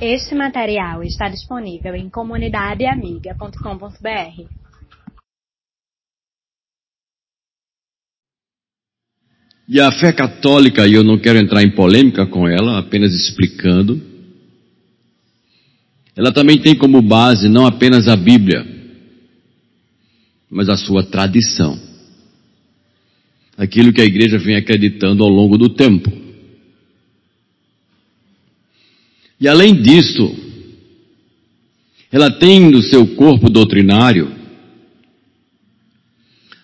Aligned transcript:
Este 0.00 0.34
material 0.34 1.02
está 1.02 1.28
disponível 1.30 1.94
em 1.94 2.10
comunidadeamiga.com.br. 2.10 4.44
E 9.66 9.80
a 9.80 9.90
fé 9.90 10.12
católica, 10.12 10.86
e 10.86 10.92
eu 10.92 11.02
não 11.02 11.18
quero 11.18 11.38
entrar 11.38 11.62
em 11.62 11.74
polêmica 11.74 12.26
com 12.26 12.46
ela, 12.46 12.78
apenas 12.78 13.14
explicando, 13.14 13.98
ela 16.14 16.30
também 16.30 16.60
tem 16.60 16.76
como 16.76 17.00
base 17.00 17.48
não 17.48 17.66
apenas 17.66 18.06
a 18.06 18.16
Bíblia, 18.16 18.66
mas 20.50 20.68
a 20.68 20.76
sua 20.76 21.04
tradição. 21.04 21.80
Aquilo 23.56 23.94
que 23.94 24.02
a 24.02 24.04
igreja 24.04 24.38
vem 24.38 24.56
acreditando 24.56 25.24
ao 25.24 25.30
longo 25.30 25.56
do 25.56 25.70
tempo. 25.70 26.25
E 29.40 29.46
além 29.46 29.80
disso, 29.82 30.34
ela 32.10 32.30
tem 32.30 32.70
no 32.70 32.82
seu 32.82 33.06
corpo 33.14 33.50
doutrinário 33.50 34.34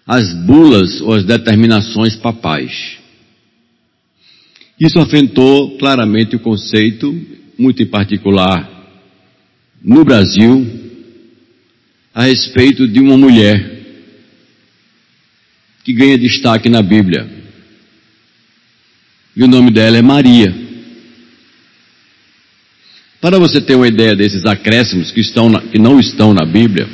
as 0.07 0.33
bulas 0.47 1.01
ou 1.01 1.15
as 1.15 1.25
determinações 1.25 2.17
papais. 2.17 2.99
Isso 4.81 4.99
afetou 4.99 5.77
claramente 5.79 6.35
o 6.35 6.41
conceito, 6.41 7.15
muito 7.59 7.83
em 7.83 7.87
particular 7.87 8.71
no 9.83 10.05
Brasil, 10.05 10.65
a 12.15 12.25
respeito 12.25 12.87
de 12.87 13.01
uma 13.01 13.17
mulher 13.17 13.81
que 15.85 15.93
ganha 15.93 16.17
destaque 16.17 16.69
na 16.69 16.83
Bíblia. 16.83 17.29
E 19.35 19.43
o 19.43 19.49
nome 19.49 19.71
dela 19.71 19.97
é 19.97 20.03
Maria. 20.03 20.62
Para 23.23 23.39
você 23.39 23.61
ter 23.61 23.77
uma 23.77 23.87
ideia 23.87 24.17
desses 24.17 24.45
acréscimos 24.45 25.13
que, 25.13 25.21
estão 25.21 25.49
na, 25.49 25.61
que 25.61 25.79
não 25.79 26.01
estão 26.01 26.35
na 26.35 26.45
Bíblia, 26.45 26.89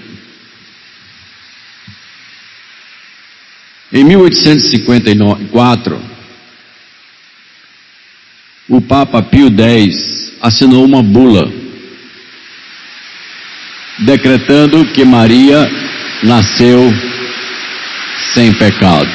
em 3.91 4.05
1854, 4.05 5.99
o 8.69 8.79
Papa 8.83 9.23
Pio 9.23 9.49
X 9.59 10.35
assinou 10.43 10.85
uma 10.85 11.03
bula 11.03 11.51
decretando 14.01 14.85
que 14.93 15.07
Maria 15.07 15.67
nasceu 16.23 16.93
sem 18.35 18.53
pecado. 18.53 19.09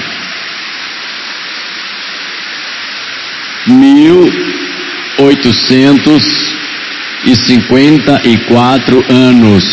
1854 7.26 9.06
anos 9.10 9.64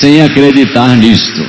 sem 0.00 0.22
acreditar 0.22 0.96
nisto. 0.96 1.46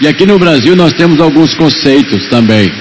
E 0.00 0.08
aqui 0.08 0.24
no 0.24 0.38
Brasil 0.38 0.76
nós 0.76 0.92
temos 0.92 1.20
alguns 1.20 1.54
conceitos 1.54 2.26
também. 2.28 2.72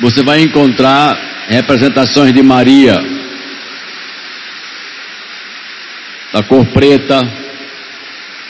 Você 0.00 0.22
vai 0.22 0.40
encontrar 0.40 1.18
representações 1.48 2.32
de 2.32 2.42
Maria 2.42 2.94
da 6.32 6.42
cor 6.42 6.64
preta, 6.66 7.20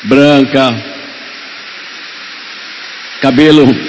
branca, 0.04 0.68
cabelo 3.20 3.87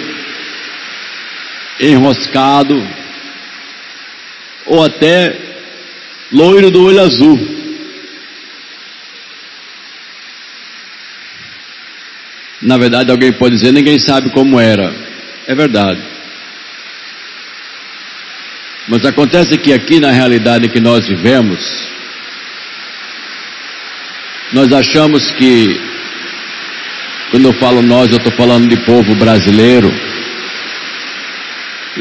enroscado, 1.80 2.76
ou 4.66 4.84
até 4.84 5.36
loiro 6.32 6.70
do 6.70 6.84
olho 6.84 7.02
azul. 7.02 7.60
Na 12.62 12.78
verdade, 12.78 13.10
alguém 13.10 13.32
pode 13.32 13.56
dizer, 13.56 13.72
ninguém 13.72 13.98
sabe 13.98 14.30
como 14.32 14.60
era. 14.60 14.94
É 15.48 15.56
verdade. 15.56 16.02
Mas 18.88 19.06
acontece 19.06 19.58
que 19.58 19.72
aqui 19.72 20.00
na 20.00 20.12
realidade 20.12 20.68
que 20.68 20.80
nós 20.80 21.08
vivemos, 21.08 21.90
nós 24.52 24.74
achamos 24.74 25.32
que, 25.32 25.80
quando 27.32 27.46
eu 27.46 27.54
falo 27.60 27.82
nós, 27.82 28.12
eu 28.12 28.18
estou 28.18 28.34
falando 28.34 28.68
de 28.68 28.84
povo 28.86 29.16
brasileiro, 29.16 29.90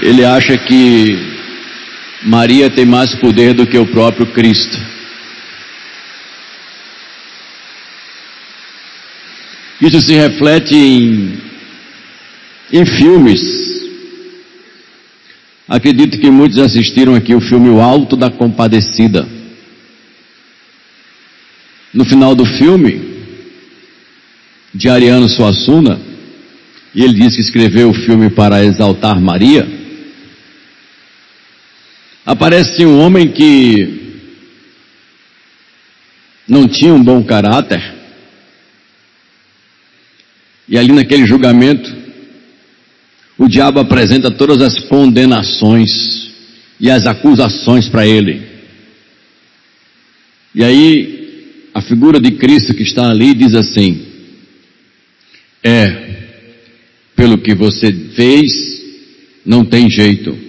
ele 0.03 0.25
acha 0.25 0.57
que 0.57 1.19
Maria 2.25 2.71
tem 2.71 2.85
mais 2.85 3.15
poder 3.15 3.55
do 3.55 3.67
que 3.67 3.79
o 3.79 3.87
próprio 3.87 4.27
Cristo. 4.27 4.79
Isso 9.81 10.01
se 10.01 10.13
reflete 10.13 10.75
em, 10.75 11.39
em 12.73 12.85
filmes. 12.85 13.41
Acredito 15.69 16.19
que 16.19 16.31
muitos 16.31 16.59
assistiram 16.59 17.15
aqui 17.15 17.35
o 17.35 17.41
filme 17.41 17.69
O 17.69 17.81
Alto 17.81 18.17
da 18.17 18.31
Compadecida. 18.31 19.29
No 21.95 22.05
final 22.05 22.35
do 22.35 22.45
filme, 22.45 23.01
de 24.75 24.89
Ariano 24.89 25.29
Suassuna, 25.29 26.01
e 26.95 27.03
ele 27.03 27.15
disse 27.15 27.37
que 27.37 27.43
escreveu 27.43 27.91
o 27.91 27.95
filme 27.95 28.31
para 28.31 28.65
exaltar 28.65 29.21
Maria, 29.21 29.78
aparece 32.29 32.85
um 32.85 33.01
homem 33.01 33.33
que 33.33 34.19
não 36.47 36.69
tinha 36.69 36.93
um 36.93 37.03
bom 37.03 37.25
caráter, 37.25 37.83
e 40.69 40.77
ali 40.77 40.93
naquele 40.93 41.25
julgamento, 41.25 41.91
o 43.39 43.49
diabo 43.49 43.81
apresenta 43.81 44.31
todas 44.31 44.61
as 44.61 44.79
condenações 44.79 46.31
e 46.79 46.91
as 46.91 47.07
acusações 47.07 47.89
para 47.89 48.07
ele. 48.07 48.47
E 50.55 50.63
aí 50.63 51.71
a 51.73 51.81
figura 51.81 52.21
de 52.21 52.33
Cristo 52.33 52.75
que 52.75 52.83
está 52.83 53.09
ali 53.09 53.33
diz 53.33 53.55
assim: 53.55 54.07
É, 55.65 56.27
pelo 57.17 57.39
que 57.39 57.55
você 57.55 57.91
fez, 58.15 58.53
não 59.47 59.65
tem 59.65 59.89
jeito. 59.89 60.48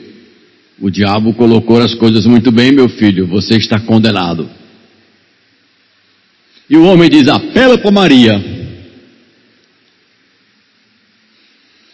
O 0.82 0.90
diabo 0.90 1.34
colocou 1.34 1.82
as 1.82 1.94
coisas 1.94 2.26
muito 2.26 2.52
bem, 2.52 2.72
meu 2.72 2.88
filho, 2.88 3.28
você 3.28 3.58
está 3.58 3.80
condenado. 3.80 4.50
E 6.70 6.78
o 6.78 6.84
homem 6.84 7.10
diz: 7.10 7.28
apela 7.28 7.78
para 7.78 7.92
Maria. 7.92 8.60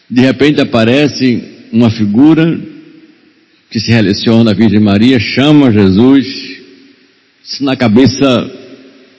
De 0.07 0.21
repente 0.21 0.61
aparece 0.61 1.43
uma 1.71 1.89
figura 1.89 2.61
que 3.71 3.79
se 3.79 3.91
relaciona 3.91 4.51
à 4.51 4.53
Virgem 4.53 4.79
Maria, 4.79 5.19
chama 5.19 5.71
Jesus, 5.71 6.27
na 7.61 7.75
cabeça 7.75 8.51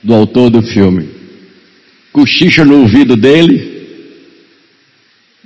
do 0.01 0.15
autor 0.15 0.49
do 0.49 0.63
filme. 0.63 1.09
Cochicha 2.13 2.65
no 2.65 2.83
ouvido 2.83 3.17
dele, 3.17 3.89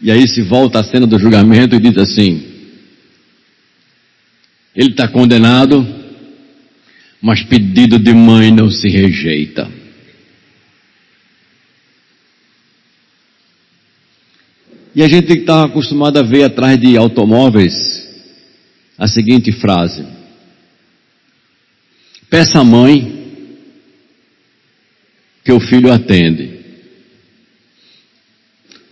e 0.03 0.11
aí 0.11 0.29
se 0.29 0.43
volta 0.43 0.81
à 0.81 0.85
cena 0.85 1.07
do 1.07 1.19
julgamento 1.19 1.75
e 1.75 1.81
diz 1.81 1.97
assim: 1.97 2.50
ele 4.75 4.91
está 4.91 5.09
condenado, 5.09 5.87
mas 7.21 7.43
pedido 7.43 7.99
de 7.99 8.13
mãe 8.15 8.51
não 8.51 8.71
se 8.71 8.89
rejeita. 8.89 9.71
E 14.95 15.03
a 15.03 15.09
gente 15.09 15.33
está 15.33 15.65
acostumado 15.65 16.19
a 16.19 16.23
ver 16.23 16.45
atrás 16.45 16.79
de 16.81 16.97
automóveis 16.97 17.75
a 18.99 19.07
seguinte 19.07 19.53
frase: 19.53 20.05
Peça 22.29 22.61
à 22.61 22.65
mãe 22.65 23.21
que 25.45 25.53
o 25.53 25.61
filho 25.61 25.93
atende. 25.93 26.59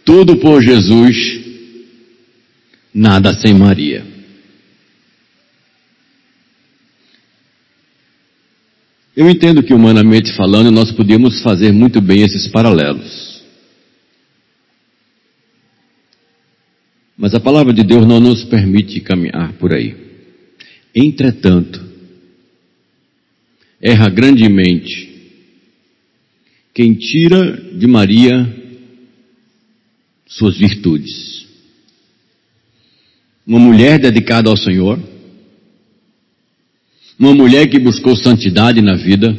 Tudo 0.04 0.38
por 0.38 0.62
Jesus, 0.62 1.16
nada 2.94 3.34
sem 3.34 3.52
Maria. 3.52 4.17
Eu 9.18 9.28
entendo 9.28 9.64
que, 9.64 9.74
humanamente 9.74 10.32
falando, 10.32 10.70
nós 10.70 10.92
podíamos 10.92 11.42
fazer 11.42 11.72
muito 11.72 12.00
bem 12.00 12.22
esses 12.22 12.46
paralelos. 12.46 13.42
Mas 17.16 17.34
a 17.34 17.40
palavra 17.40 17.74
de 17.74 17.82
Deus 17.82 18.06
não 18.06 18.20
nos 18.20 18.44
permite 18.44 19.00
caminhar 19.00 19.54
por 19.54 19.72
aí. 19.72 19.96
Entretanto, 20.94 21.84
erra 23.82 24.08
grandemente 24.08 25.08
quem 26.72 26.94
tira 26.94 27.56
de 27.76 27.88
Maria 27.88 28.46
suas 30.28 30.56
virtudes. 30.56 31.44
uma 33.44 33.58
mulher 33.58 33.98
dedicada 33.98 34.48
ao 34.48 34.56
Senhor, 34.56 34.96
uma 37.18 37.34
mulher 37.34 37.68
que 37.68 37.78
buscou 37.78 38.14
santidade 38.14 38.80
na 38.80 38.94
vida, 38.94 39.36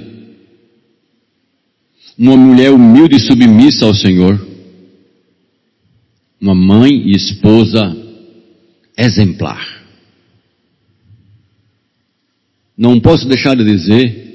uma 2.17 2.35
mulher 2.35 2.71
humilde 2.71 3.15
e 3.15 3.19
submissa 3.19 3.85
ao 3.85 3.93
Senhor, 3.93 4.45
uma 6.41 6.53
mãe 6.53 6.91
e 6.91 7.15
esposa 7.15 7.95
exemplar. 8.97 9.79
Não 12.77 12.99
posso 12.99 13.27
deixar 13.27 13.55
de 13.55 13.63
dizer 13.63 14.27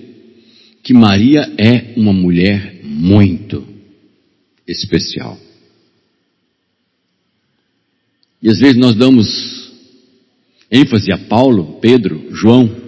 que 0.82 0.94
Maria 0.94 1.52
é 1.58 1.94
uma 1.96 2.12
mulher 2.12 2.80
muito 2.84 3.66
especial. 4.66 5.38
E 8.42 8.48
às 8.50 8.58
vezes 8.58 8.76
nós 8.76 8.94
damos 8.94 9.72
ênfase 10.70 11.12
a 11.12 11.18
Paulo, 11.18 11.78
Pedro, 11.80 12.28
João, 12.34 12.83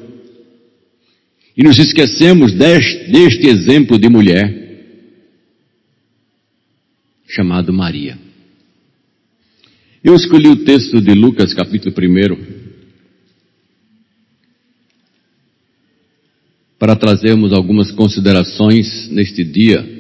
e 1.56 1.62
nos 1.62 1.78
esquecemos 1.78 2.52
deste, 2.52 3.10
deste 3.10 3.46
exemplo 3.46 3.98
de 3.98 4.08
mulher 4.08 4.66
chamado 7.26 7.72
Maria. 7.72 8.18
Eu 10.04 10.14
escolhi 10.14 10.48
o 10.48 10.64
texto 10.64 11.00
de 11.00 11.14
Lucas, 11.14 11.54
capítulo 11.54 11.94
1, 11.98 12.66
para 16.78 16.94
trazermos 16.94 17.52
algumas 17.52 17.90
considerações 17.90 19.08
neste 19.08 19.42
dia 19.42 19.96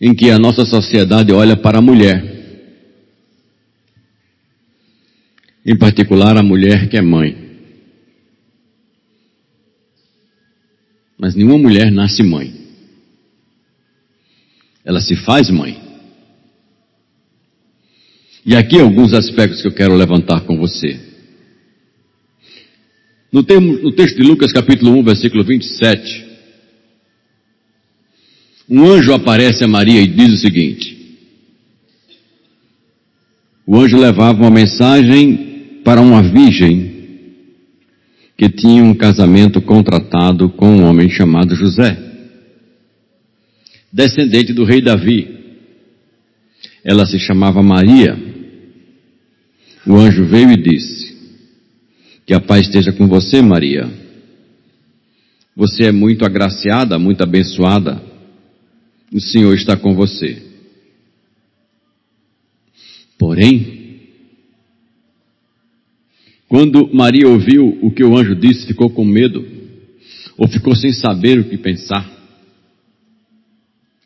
em 0.00 0.14
que 0.14 0.30
a 0.30 0.38
nossa 0.38 0.66
sociedade 0.66 1.32
olha 1.32 1.56
para 1.56 1.78
a 1.78 1.82
mulher. 1.82 2.32
Em 5.64 5.76
particular, 5.76 6.36
a 6.36 6.42
mulher 6.42 6.90
que 6.90 6.96
é 6.98 7.02
mãe. 7.02 7.43
Mas 11.18 11.34
nenhuma 11.34 11.58
mulher 11.58 11.90
nasce 11.90 12.22
mãe. 12.22 12.52
Ela 14.84 15.00
se 15.00 15.16
faz 15.16 15.48
mãe. 15.50 15.80
E 18.44 18.54
aqui 18.54 18.78
alguns 18.78 19.14
aspectos 19.14 19.62
que 19.62 19.68
eu 19.68 19.72
quero 19.72 19.94
levantar 19.94 20.40
com 20.42 20.58
você. 20.58 21.00
No, 23.32 23.42
termo, 23.42 23.72
no 23.80 23.92
texto 23.92 24.16
de 24.16 24.22
Lucas 24.22 24.52
capítulo 24.52 24.92
1, 24.98 25.02
versículo 25.02 25.42
27, 25.42 26.24
um 28.68 28.84
anjo 28.84 29.12
aparece 29.12 29.64
a 29.64 29.68
Maria 29.68 30.00
e 30.00 30.06
diz 30.06 30.32
o 30.32 30.36
seguinte: 30.36 30.94
o 33.66 33.78
anjo 33.78 33.96
levava 33.96 34.38
uma 34.42 34.50
mensagem 34.50 35.80
para 35.82 36.00
uma 36.00 36.22
virgem 36.22 36.93
que 38.36 38.48
tinha 38.48 38.82
um 38.82 38.94
casamento 38.94 39.60
contratado 39.60 40.48
com 40.50 40.68
um 40.68 40.84
homem 40.84 41.08
chamado 41.08 41.54
José, 41.54 41.96
descendente 43.92 44.52
do 44.52 44.64
rei 44.64 44.80
Davi. 44.80 45.32
Ela 46.84 47.06
se 47.06 47.18
chamava 47.18 47.62
Maria. 47.62 48.18
O 49.86 49.96
anjo 49.96 50.24
veio 50.24 50.50
e 50.50 50.56
disse: 50.56 51.04
que 52.26 52.32
a 52.32 52.40
paz 52.40 52.66
esteja 52.66 52.92
com 52.92 53.06
você, 53.06 53.42
Maria. 53.42 53.90
Você 55.54 55.84
é 55.84 55.92
muito 55.92 56.24
agraciada, 56.24 56.98
muito 56.98 57.22
abençoada. 57.22 58.02
O 59.12 59.20
Senhor 59.20 59.54
está 59.54 59.76
com 59.76 59.94
você. 59.94 60.42
Porém, 63.18 63.73
quando 66.54 66.88
Maria 66.94 67.26
ouviu 67.26 67.80
o 67.82 67.90
que 67.90 68.04
o 68.04 68.16
anjo 68.16 68.36
disse, 68.36 68.64
ficou 68.64 68.88
com 68.88 69.04
medo, 69.04 69.44
ou 70.38 70.46
ficou 70.46 70.72
sem 70.76 70.92
saber 70.92 71.40
o 71.40 71.48
que 71.48 71.58
pensar, 71.58 72.08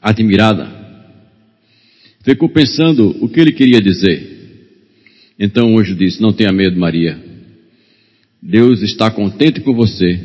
admirada, 0.00 0.67
ficou 2.25 2.49
pensando 2.49 3.15
o 3.23 3.29
que 3.29 3.39
ele 3.39 3.53
queria 3.53 3.83
dizer. 3.83 4.65
Então 5.39 5.75
o 5.75 5.79
anjo 5.79 5.95
disse: 5.95 6.23
Não 6.23 6.33
tenha 6.33 6.50
medo, 6.50 6.81
Maria. 6.81 7.23
Deus 8.43 8.81
está 8.81 9.11
contente 9.11 9.61
com 9.61 9.75
você. 9.75 10.19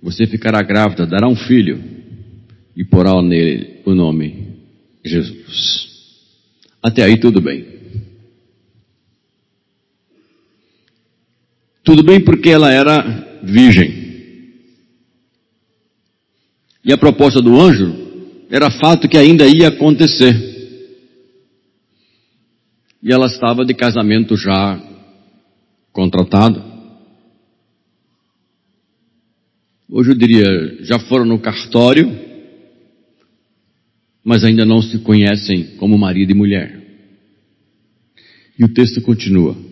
Você 0.00 0.28
ficará 0.28 0.62
grávida, 0.62 1.04
dará 1.04 1.26
um 1.26 1.34
filho 1.34 1.82
e 2.76 2.84
porá 2.84 3.20
nele 3.20 3.80
o 3.84 3.92
nome 3.92 4.54
Jesus. 5.04 5.88
Até 6.80 7.02
aí 7.02 7.18
tudo 7.18 7.40
bem. 7.40 7.79
Tudo 11.90 12.04
bem 12.04 12.20
porque 12.20 12.50
ela 12.50 12.70
era 12.72 13.40
virgem. 13.42 13.92
E 16.84 16.92
a 16.92 16.96
proposta 16.96 17.42
do 17.42 17.60
anjo 17.60 18.46
era 18.48 18.70
fato 18.70 19.08
que 19.08 19.18
ainda 19.18 19.44
ia 19.44 19.66
acontecer. 19.66 20.36
E 23.02 23.12
ela 23.12 23.26
estava 23.26 23.64
de 23.64 23.74
casamento 23.74 24.36
já 24.36 24.80
contratado. 25.92 26.62
hoje 29.90 30.12
eu 30.12 30.14
diria, 30.14 30.84
já 30.84 31.00
foram 31.00 31.24
no 31.24 31.40
cartório, 31.40 32.16
mas 34.22 34.44
ainda 34.44 34.64
não 34.64 34.80
se 34.80 35.00
conhecem 35.00 35.74
como 35.76 35.98
marido 35.98 36.30
e 36.30 36.36
mulher. 36.36 36.80
E 38.56 38.64
o 38.64 38.72
texto 38.72 39.00
continua. 39.02 39.69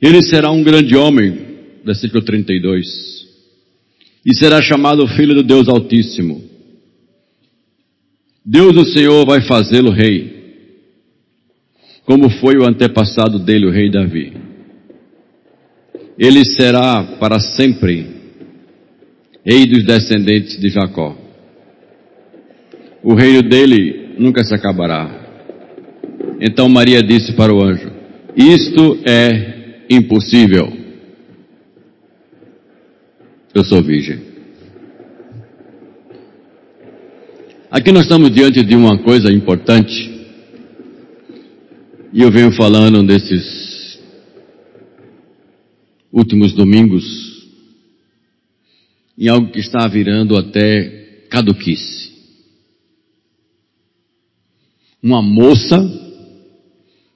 Ele 0.00 0.22
será 0.22 0.50
um 0.50 0.62
grande 0.62 0.96
homem, 0.96 1.38
versículo 1.84 2.22
32, 2.24 2.86
e 4.24 4.34
será 4.36 4.62
chamado 4.62 5.06
Filho 5.08 5.34
do 5.34 5.42
Deus 5.42 5.68
Altíssimo. 5.68 6.42
Deus 8.44 8.76
o 8.76 8.84
Senhor 8.84 9.26
vai 9.26 9.42
fazê-lo 9.42 9.90
rei, 9.90 10.40
como 12.04 12.30
foi 12.30 12.56
o 12.56 12.66
antepassado 12.66 13.38
dele, 13.38 13.66
o 13.66 13.70
rei 13.70 13.90
Davi 13.90 14.50
ele 16.20 16.44
será 16.44 17.02
para 17.18 17.40
sempre 17.40 18.06
rei 19.42 19.64
dos 19.64 19.82
descendentes 19.84 20.60
de 20.60 20.68
Jacó. 20.68 21.16
O 23.02 23.14
reino 23.14 23.42
dele 23.42 24.16
nunca 24.18 24.44
se 24.44 24.54
acabará. 24.54 25.18
Então 26.38 26.68
Maria 26.68 27.02
disse 27.02 27.32
para 27.32 27.54
o 27.54 27.64
anjo: 27.64 27.90
Isto 28.36 28.98
é 29.06 29.59
impossível. 29.90 30.72
Eu 33.52 33.64
sou 33.64 33.82
virgem. 33.82 34.20
Aqui 37.68 37.90
nós 37.90 38.04
estamos 38.04 38.30
diante 38.30 38.62
de 38.62 38.76
uma 38.76 38.98
coisa 38.98 39.32
importante. 39.32 40.08
E 42.12 42.22
eu 42.22 42.30
venho 42.30 42.52
falando 42.52 43.02
desses 43.02 43.98
últimos 46.12 46.52
domingos 46.52 47.04
em 49.18 49.28
algo 49.28 49.50
que 49.50 49.58
está 49.58 49.86
virando 49.88 50.36
até 50.36 51.26
caduquice. 51.28 52.10
Uma 55.02 55.22
moça 55.22 55.78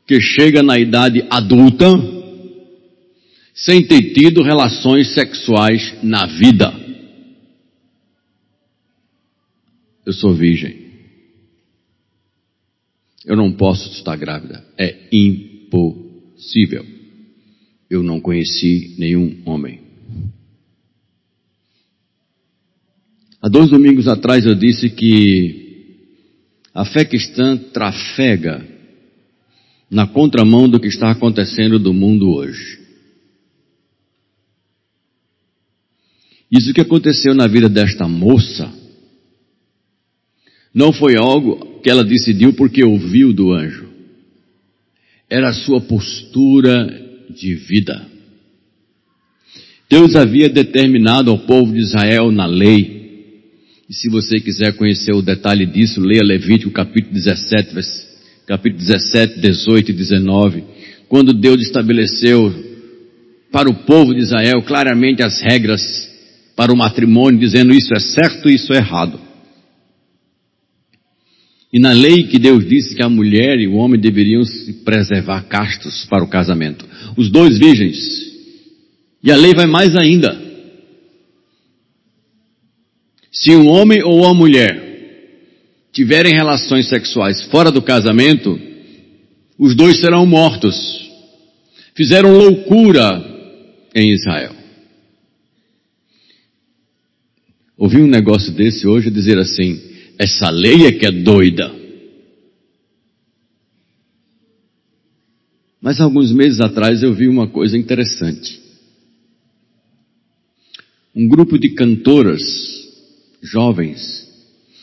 que 0.07 0.21
chega 0.21 0.63
na 0.63 0.79
idade 0.79 1.25
adulta 1.31 2.14
sem 3.55 3.87
ter 3.87 4.13
tido 4.13 4.43
relações 4.43 5.15
sexuais 5.15 6.03
na 6.03 6.27
vida. 6.27 6.73
Eu 10.05 10.13
sou 10.13 10.35
virgem. 10.35 10.85
Eu 13.25 13.37
não 13.37 13.53
posso 13.53 13.91
estar 13.93 14.17
grávida. 14.17 14.63
É 14.77 15.09
impossível 15.11 16.95
eu 17.95 18.03
não 18.03 18.21
conheci 18.21 18.95
nenhum 18.99 19.41
homem. 19.45 19.81
Há 23.41 23.49
dois 23.49 23.71
domingos 23.71 24.09
atrás 24.09 24.47
eu 24.47 24.55
disse 24.55 24.89
que 24.91 25.93
a 26.73 26.85
fé 26.85 27.05
cristã 27.05 27.57
trafega 27.57 28.67
na 29.91 30.07
contramão 30.07 30.69
do 30.69 30.81
que 30.81 30.89
está 30.89 31.11
acontecendo 31.11 31.79
do 31.79 31.93
mundo 31.93 32.31
hoje. 32.31 32.84
Isso 36.51 36.73
que 36.73 36.81
aconteceu 36.81 37.35
na 37.35 37.47
vida 37.47 37.69
desta 37.69 38.07
moça 38.07 38.73
não 40.75 40.93
foi 40.93 41.17
algo 41.17 41.81
que 41.83 41.89
ela 41.89 42.03
decidiu 42.03 42.53
porque 42.55 42.83
ouviu 42.83 43.33
do 43.33 43.53
anjo. 43.53 43.89
Era 45.31 45.51
a 45.51 45.53
sua 45.53 45.81
postura 45.81 46.87
de 47.31 47.55
vida. 47.55 48.07
Deus 49.89 50.17
havia 50.17 50.49
determinado 50.49 51.31
ao 51.31 51.39
povo 51.39 51.73
de 51.73 51.81
Israel 51.81 52.33
na 52.33 52.47
lei, 52.47 53.05
e 53.89 53.95
se 53.95 54.09
você 54.09 54.41
quiser 54.41 54.73
conhecer 54.77 55.13
o 55.15 55.23
detalhe 55.23 55.67
disso, 55.67 56.01
leia 56.01 56.23
Levítico 56.25 56.71
capítulo 56.71 57.15
17, 57.15 57.75
capítulo 58.47 58.81
17, 58.81 59.41
18 59.41 59.91
e 59.91 59.95
19, 59.95 60.65
quando 61.09 61.33
Deus 61.33 61.61
estabeleceu 61.61 62.53
para 63.53 63.69
o 63.69 63.85
povo 63.85 64.15
de 64.15 64.21
Israel 64.21 64.63
claramente 64.63 65.23
as 65.23 65.41
regras 65.41 66.14
para 66.57 66.73
o 66.73 66.77
matrimônio, 66.77 67.41
dizendo 67.41 67.75
isso 67.75 67.93
é 67.95 68.01
certo 68.01 68.49
e 68.49 68.55
isso 68.55 68.73
é 68.73 68.77
errado. 68.77 69.21
E 71.73 71.81
na 71.81 71.93
lei 71.93 72.29
que 72.29 72.39
Deus 72.39 72.65
disse 72.69 72.95
que 72.95 73.03
a 73.03 73.09
mulher 73.09 73.59
e 73.59 73.67
o 73.67 73.75
homem 73.75 74.01
deveriam 74.01 74.45
se 74.45 74.73
preservar 74.85 75.43
castos 75.49 76.07
para 76.09 76.23
o 76.23 76.29
casamento. 76.29 76.87
Os 77.17 77.29
dois 77.29 77.59
virgens. 77.59 77.99
E 79.21 79.33
a 79.33 79.37
lei 79.37 79.53
vai 79.55 79.67
mais 79.67 79.97
ainda. 79.97 80.41
Se 83.33 83.51
um 83.51 83.69
homem 83.69 84.05
ou 84.05 84.21
uma 84.21 84.33
mulher 84.33 84.85
tiverem 85.93 86.33
relações 86.33 86.89
sexuais 86.89 87.43
fora 87.43 87.73
do 87.73 87.83
casamento, 87.83 88.57
os 89.59 89.75
dois 89.75 90.01
serão 90.01 90.25
mortos. 90.25 91.11
Fizeram 91.97 92.37
loucura 92.37 93.21
em 93.97 94.13
Israel. 94.13 94.64
Ouvi 97.85 98.01
um 98.01 98.07
negócio 98.07 98.51
desse 98.51 98.87
hoje 98.87 99.11
dizer 99.11 99.37
assim: 99.37 99.79
essa 100.19 100.49
lei 100.49 100.87
é 100.87 100.93
que 100.93 101.05
é 101.05 101.11
doida. 101.11 101.71
Mas 105.83 106.01
alguns 106.01 106.33
meses 106.33 106.63
atrás 106.63 107.03
eu 107.03 107.13
vi 107.13 107.29
uma 107.29 107.47
coisa 107.47 107.77
interessante. 107.77 108.59
Um 111.15 111.29
grupo 111.29 111.59
de 111.59 111.75
cantoras 111.75 112.41
jovens 113.43 114.01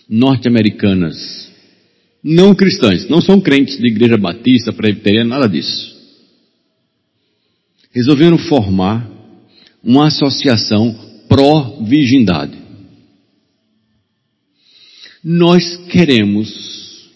norte-americanas, 0.07 1.51
não 2.23 2.53
cristãs, 2.53 3.09
não 3.09 3.19
são 3.19 3.41
crentes 3.41 3.79
de 3.79 3.87
igreja 3.87 4.15
batista, 4.15 4.71
presbiteriana, 4.71 5.39
nada 5.39 5.49
disso. 5.49 5.91
Resolveram 7.91 8.37
formar 8.37 9.09
uma 9.83 10.05
associação 10.05 10.93
pró-virgindade. 11.27 12.60
Nós 15.23 15.77
queremos 15.91 17.09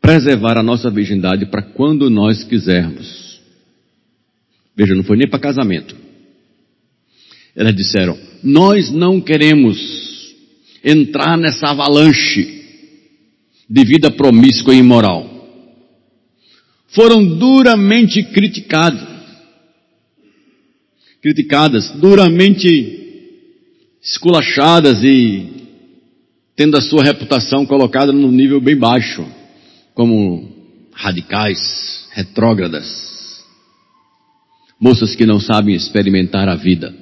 preservar 0.00 0.58
a 0.58 0.62
nossa 0.62 0.90
virgindade 0.90 1.46
para 1.46 1.62
quando 1.62 2.08
nós 2.08 2.44
quisermos. 2.44 3.40
Veja, 4.76 4.94
não 4.94 5.02
foi 5.02 5.16
nem 5.16 5.28
para 5.28 5.40
casamento. 5.40 5.96
Elas 7.54 7.74
disseram: 7.74 8.18
Nós 8.42 8.90
não 8.90 9.20
queremos 9.20 9.78
entrar 10.84 11.36
nessa 11.36 11.68
avalanche 11.68 12.62
de 13.68 13.84
vida 13.84 14.10
promíscua 14.10 14.74
e 14.74 14.78
imoral. 14.78 15.30
Foram 16.88 17.24
duramente 17.38 18.22
criticadas, 18.22 19.08
criticadas, 21.22 21.90
duramente 21.92 23.00
esculachadas 24.02 25.02
e 25.02 25.61
tendo 26.56 26.76
a 26.76 26.80
sua 26.80 27.02
reputação 27.02 27.64
colocada 27.64 28.12
num 28.12 28.30
nível 28.30 28.60
bem 28.60 28.76
baixo, 28.76 29.26
como 29.94 30.50
radicais, 30.92 32.06
retrógradas, 32.12 33.42
moças 34.80 35.14
que 35.14 35.24
não 35.24 35.40
sabem 35.40 35.74
experimentar 35.74 36.48
a 36.48 36.54
vida. 36.54 36.94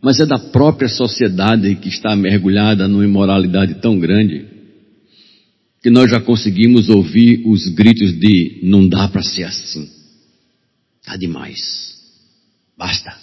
Mas 0.00 0.20
é 0.20 0.26
da 0.26 0.38
própria 0.38 0.88
sociedade 0.88 1.74
que 1.76 1.88
está 1.88 2.14
mergulhada 2.14 2.86
numa 2.86 3.04
imoralidade 3.04 3.80
tão 3.80 3.98
grande 3.98 4.46
que 5.82 5.90
nós 5.90 6.10
já 6.10 6.20
conseguimos 6.20 6.88
ouvir 6.88 7.42
os 7.46 7.68
gritos 7.68 8.12
de 8.18 8.60
não 8.62 8.88
dá 8.88 9.08
para 9.08 9.22
ser 9.22 9.44
assim. 9.44 9.88
Tá 11.04 11.16
demais. 11.16 11.96
Basta. 12.76 13.16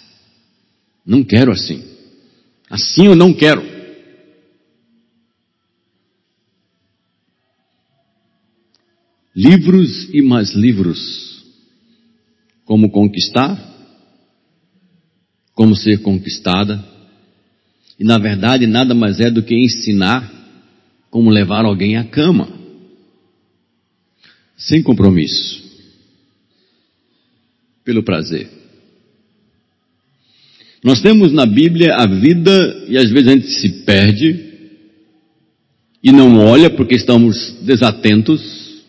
Não 1.04 1.24
quero 1.24 1.52
assim. 1.52 1.95
Assim 2.70 3.06
eu 3.06 3.14
não 3.14 3.32
quero. 3.32 3.62
Livros 9.34 10.08
e 10.12 10.22
mais 10.22 10.54
livros. 10.54 11.44
Como 12.64 12.90
conquistar, 12.90 13.56
como 15.52 15.76
ser 15.76 16.02
conquistada. 16.02 16.84
E 17.98 18.04
na 18.04 18.18
verdade 18.18 18.66
nada 18.66 18.94
mais 18.94 19.20
é 19.20 19.30
do 19.30 19.42
que 19.42 19.54
ensinar 19.54 20.32
como 21.10 21.30
levar 21.30 21.64
alguém 21.64 21.96
à 21.96 22.04
cama. 22.04 22.48
Sem 24.56 24.82
compromisso. 24.82 25.64
Pelo 27.84 28.02
prazer. 28.02 28.65
Nós 30.86 31.00
temos 31.00 31.32
na 31.32 31.44
Bíblia 31.44 31.96
a 31.96 32.06
vida 32.06 32.84
e 32.88 32.96
às 32.96 33.10
vezes 33.10 33.26
a 33.26 33.32
gente 33.32 33.48
se 33.48 33.68
perde 33.82 34.38
e 36.00 36.12
não 36.12 36.38
olha 36.38 36.70
porque 36.70 36.94
estamos 36.94 37.56
desatentos 37.62 38.84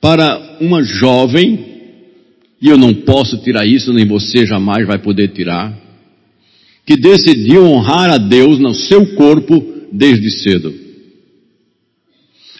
para 0.00 0.56
uma 0.62 0.82
jovem, 0.82 1.62
e 2.58 2.70
eu 2.70 2.78
não 2.78 2.94
posso 2.94 3.36
tirar 3.42 3.66
isso, 3.66 3.92
nem 3.92 4.06
você 4.06 4.46
jamais 4.46 4.86
vai 4.86 4.96
poder 4.96 5.28
tirar, 5.28 5.78
que 6.86 6.96
decidiu 6.96 7.66
honrar 7.66 8.10
a 8.10 8.16
Deus 8.16 8.58
no 8.58 8.74
seu 8.74 9.14
corpo 9.14 9.62
desde 9.92 10.30
cedo. 10.30 10.72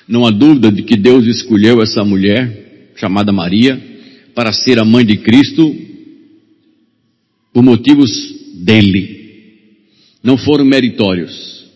Não 0.06 0.26
há 0.26 0.30
dúvida 0.30 0.70
de 0.70 0.82
que 0.82 0.98
Deus 0.98 1.24
escolheu 1.24 1.80
essa 1.80 2.04
mulher, 2.04 2.90
chamada 2.94 3.32
Maria, 3.32 3.82
para 4.34 4.52
ser 4.52 4.78
a 4.78 4.84
mãe 4.84 5.02
de 5.02 5.16
Cristo, 5.16 5.91
por 7.52 7.62
motivos 7.62 8.10
dele. 8.54 9.20
Não 10.22 10.38
foram 10.38 10.64
meritórios. 10.64 11.66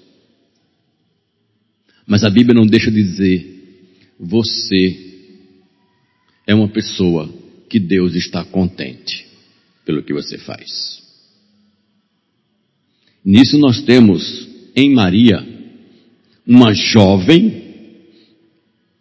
Mas 2.07 2.23
a 2.23 2.31
Bíblia 2.31 2.55
não 2.55 2.67
deixa 2.67 2.91
de 2.91 3.03
dizer: 3.03 3.57
você 4.19 5.07
é 6.47 6.55
uma 6.55 6.69
pessoa 6.69 7.29
que 7.69 7.81
Deus 7.81 8.15
está 8.15 8.45
contente 8.45 9.27
pelo 9.85 10.03
que 10.03 10.13
você 10.13 10.39
faz. 10.39 11.03
Nisso 13.25 13.59
nós 13.59 13.83
temos 13.83 14.49
em 14.75 14.95
Maria 14.95 15.45
uma 16.47 16.73
jovem, 16.73 17.65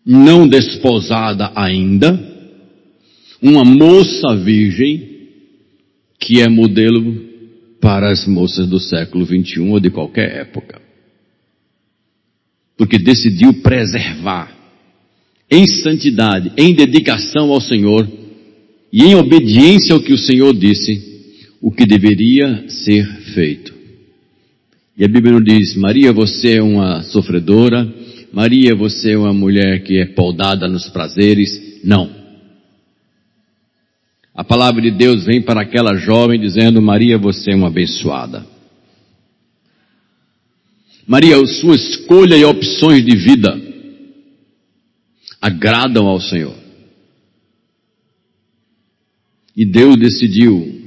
não 0.04 0.48
desposada 0.48 1.52
ainda, 1.56 2.20
uma 3.40 3.64
moça 3.64 4.36
virgem, 4.36 5.15
que 6.20 6.42
é 6.42 6.48
modelo 6.48 7.24
para 7.80 8.12
as 8.12 8.26
moças 8.26 8.68
do 8.68 8.80
século 8.80 9.26
21 9.26 9.72
ou 9.72 9.80
de 9.80 9.90
qualquer 9.90 10.42
época. 10.42 10.82
Porque 12.78 12.98
decidiu 12.98 13.54
preservar 13.62 14.56
em 15.50 15.68
santidade, 15.68 16.52
em 16.58 16.74
dedicação 16.74 17.52
ao 17.52 17.62
Senhor 17.62 18.08
e 18.92 19.04
em 19.04 19.16
obediência 19.16 19.94
ao 19.94 20.02
que 20.02 20.14
o 20.14 20.18
Senhor 20.18 20.54
disse, 20.54 21.16
o 21.62 21.72
que 21.72 21.86
deveria 21.86 22.66
ser 22.68 23.06
feito. 23.34 23.74
E 24.98 25.04
a 25.04 25.08
Bíblia 25.08 25.40
diz, 25.42 25.76
Maria, 25.76 26.14
você 26.14 26.58
é 26.58 26.62
uma 26.62 27.04
sofredora, 27.04 27.88
Maria, 28.32 28.76
você 28.76 29.12
é 29.12 29.18
uma 29.18 29.34
mulher 29.34 29.84
que 29.84 29.98
é 29.98 30.06
podada 30.06 30.68
nos 30.68 30.90
prazeres. 30.90 31.82
Não. 31.84 32.25
A 34.36 34.44
palavra 34.44 34.82
de 34.82 34.92
Deus 34.92 35.24
vem 35.24 35.42
para 35.42 35.62
aquela 35.62 35.96
jovem 35.96 36.38
dizendo: 36.38 36.82
Maria, 36.82 37.18
você 37.18 37.52
é 37.52 37.56
uma 37.56 37.68
abençoada. 37.68 38.46
Maria, 41.08 41.38
sua 41.46 41.76
escolha 41.76 42.36
e 42.36 42.44
opções 42.44 43.06
de 43.06 43.16
vida 43.16 43.58
agradam 45.40 46.08
ao 46.08 46.20
Senhor. 46.20 46.56
E 49.56 49.64
Deus 49.64 49.96
decidiu 49.96 50.82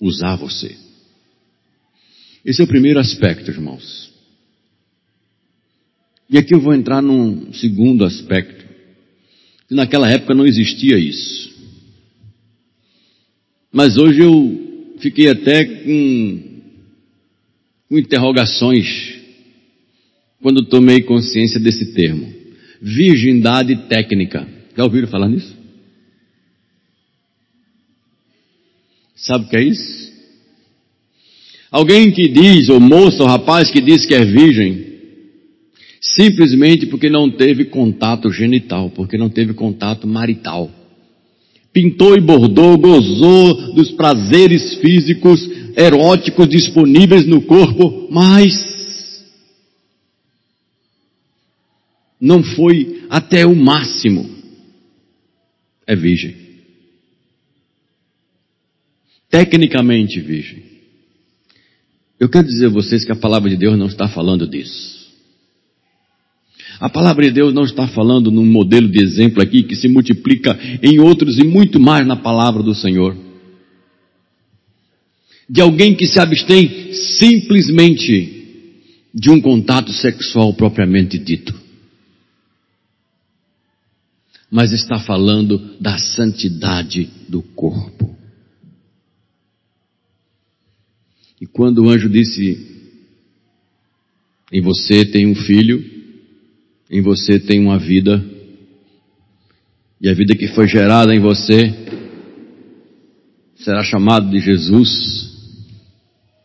usar 0.00 0.36
você. 0.36 0.76
Esse 2.44 2.60
é 2.60 2.64
o 2.64 2.68
primeiro 2.68 3.00
aspecto, 3.00 3.50
irmãos. 3.50 4.12
E 6.30 6.38
aqui 6.38 6.54
eu 6.54 6.60
vou 6.60 6.74
entrar 6.74 7.02
num 7.02 7.52
segundo 7.54 8.04
aspecto. 8.04 8.64
Naquela 9.68 10.08
época 10.08 10.34
não 10.34 10.46
existia 10.46 10.96
isso. 10.96 11.57
Mas 13.72 13.96
hoje 13.96 14.22
eu 14.22 14.94
fiquei 14.98 15.28
até 15.28 15.64
com, 15.64 16.42
com 17.88 17.98
interrogações 17.98 19.18
quando 20.40 20.64
tomei 20.64 21.02
consciência 21.02 21.60
desse 21.60 21.92
termo. 21.92 22.32
Virgindade 22.80 23.88
técnica. 23.88 24.48
Já 24.76 24.84
ouviram 24.84 25.08
falar 25.08 25.28
nisso? 25.28 25.56
Sabe 29.16 29.46
o 29.46 29.48
que 29.48 29.56
é 29.56 29.64
isso? 29.64 30.08
Alguém 31.70 32.10
que 32.12 32.28
diz, 32.28 32.68
ou 32.68 32.80
moça, 32.80 33.22
ou 33.22 33.28
rapaz 33.28 33.70
que 33.70 33.80
diz 33.80 34.06
que 34.06 34.14
é 34.14 34.24
virgem, 34.24 34.88
Simplesmente 36.00 36.86
porque 36.86 37.10
não 37.10 37.30
teve 37.30 37.64
contato 37.66 38.30
genital, 38.30 38.90
porque 38.90 39.18
não 39.18 39.28
teve 39.28 39.52
contato 39.52 40.06
marital. 40.06 40.70
Pintou 41.78 42.16
e 42.16 42.20
bordou, 42.20 42.76
gozou 42.76 43.72
dos 43.72 43.92
prazeres 43.92 44.74
físicos, 44.80 45.48
eróticos 45.76 46.48
disponíveis 46.48 47.24
no 47.24 47.40
corpo, 47.42 48.08
mas 48.10 48.52
não 52.20 52.42
foi 52.42 53.04
até 53.08 53.46
o 53.46 53.54
máximo. 53.54 54.28
É 55.86 55.94
virgem. 55.94 56.34
Tecnicamente 59.30 60.20
virgem. 60.20 60.64
Eu 62.18 62.28
quero 62.28 62.48
dizer 62.48 62.66
a 62.66 62.70
vocês 62.70 63.04
que 63.04 63.12
a 63.12 63.16
palavra 63.16 63.48
de 63.48 63.56
Deus 63.56 63.78
não 63.78 63.86
está 63.86 64.08
falando 64.08 64.48
disso. 64.48 64.97
A 66.80 66.88
palavra 66.88 67.24
de 67.24 67.32
Deus 67.32 67.52
não 67.52 67.64
está 67.64 67.88
falando 67.88 68.30
num 68.30 68.46
modelo 68.46 68.88
de 68.88 69.02
exemplo 69.02 69.42
aqui 69.42 69.64
que 69.64 69.74
se 69.74 69.88
multiplica 69.88 70.56
em 70.80 71.00
outros 71.00 71.36
e 71.36 71.44
muito 71.44 71.80
mais 71.80 72.06
na 72.06 72.16
palavra 72.16 72.62
do 72.62 72.74
Senhor. 72.74 73.16
De 75.50 75.60
alguém 75.60 75.96
que 75.96 76.06
se 76.06 76.20
abstém 76.20 76.92
simplesmente 77.18 78.36
de 79.12 79.30
um 79.30 79.40
contato 79.40 79.92
sexual 79.92 80.54
propriamente 80.54 81.18
dito. 81.18 81.52
Mas 84.50 84.72
está 84.72 85.00
falando 85.00 85.76
da 85.80 85.98
santidade 85.98 87.10
do 87.28 87.42
corpo. 87.42 88.16
E 91.40 91.46
quando 91.46 91.84
o 91.84 91.88
anjo 91.88 92.08
disse: 92.08 92.86
Em 94.52 94.60
você 94.60 95.04
tem 95.04 95.26
um 95.26 95.34
filho, 95.34 95.97
em 96.90 97.02
você 97.02 97.38
tem 97.38 97.60
uma 97.60 97.78
vida, 97.78 98.24
e 100.00 100.08
a 100.08 100.14
vida 100.14 100.34
que 100.34 100.48
foi 100.48 100.66
gerada 100.66 101.14
em 101.14 101.20
você 101.20 101.74
será 103.56 103.82
chamado 103.82 104.30
de 104.30 104.40
Jesus, 104.40 105.36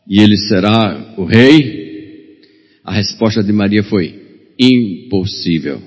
e 0.07 0.19
ele 0.19 0.37
será 0.37 1.15
o 1.17 1.23
Rei. 1.23 2.41
A 2.83 2.93
resposta 2.93 3.43
de 3.43 3.53
Maria 3.53 3.83
foi: 3.83 4.43
impossível. 4.59 5.81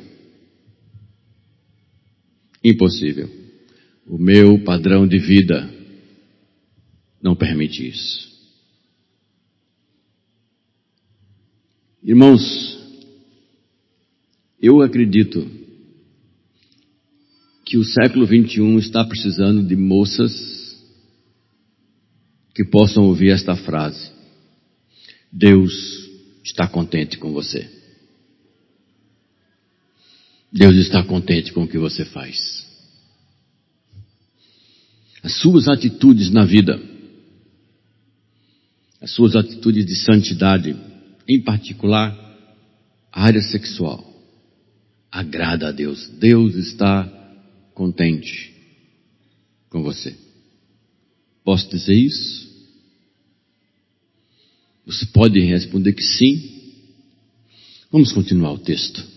Impossível. 2.65 3.29
O 4.07 4.19
meu 4.19 4.59
padrão 4.65 5.07
de 5.07 5.19
vida 5.19 5.69
não 7.23 7.35
permite 7.35 7.87
isso. 7.87 8.27
Irmãos, 12.03 12.76
eu 14.61 14.81
acredito 14.81 15.49
que 17.65 17.77
o 17.77 17.85
século 17.85 18.27
XXI 18.27 18.77
está 18.79 19.05
precisando 19.05 19.63
de 19.63 19.75
moças 19.75 20.57
que 22.55 22.65
possam 22.65 23.05
ouvir 23.05 23.31
esta 23.31 23.57
frase. 23.57 24.11
Deus 25.31 25.73
está 26.45 26.67
contente 26.69 27.19
com 27.19 27.33
você. 27.33 27.69
Deus 30.53 30.77
está 30.77 31.03
contente 31.03 31.53
com 31.53 31.65
o 31.65 31.69
que 31.69 31.77
você 31.77 32.05
faz. 32.05 32.65
As 35.23 35.41
suas 35.41 35.69
atitudes 35.69 36.31
na 36.31 36.45
vida, 36.45 36.81
as 39.01 39.11
suas 39.11 39.35
atitudes 39.35 39.85
de 39.85 39.97
santidade, 39.97 40.77
em 41.29 41.43
particular 41.43 42.17
a 43.13 43.25
área 43.25 43.43
sexual, 43.43 44.06
agrada 45.11 45.69
a 45.69 45.73
Deus. 45.73 46.09
Deus 46.19 46.55
está 46.55 47.05
contente 47.75 48.55
com 49.69 49.83
você. 49.83 50.17
Posso 51.45 51.69
dizer 51.71 51.95
isso? 51.95 52.47
Você 54.87 55.07
pode 55.07 55.41
responder 55.41 55.93
que 55.93 56.03
sim. 56.03 56.75
Vamos 57.91 58.13
continuar 58.13 58.53
o 58.53 58.59
texto. 58.59 59.17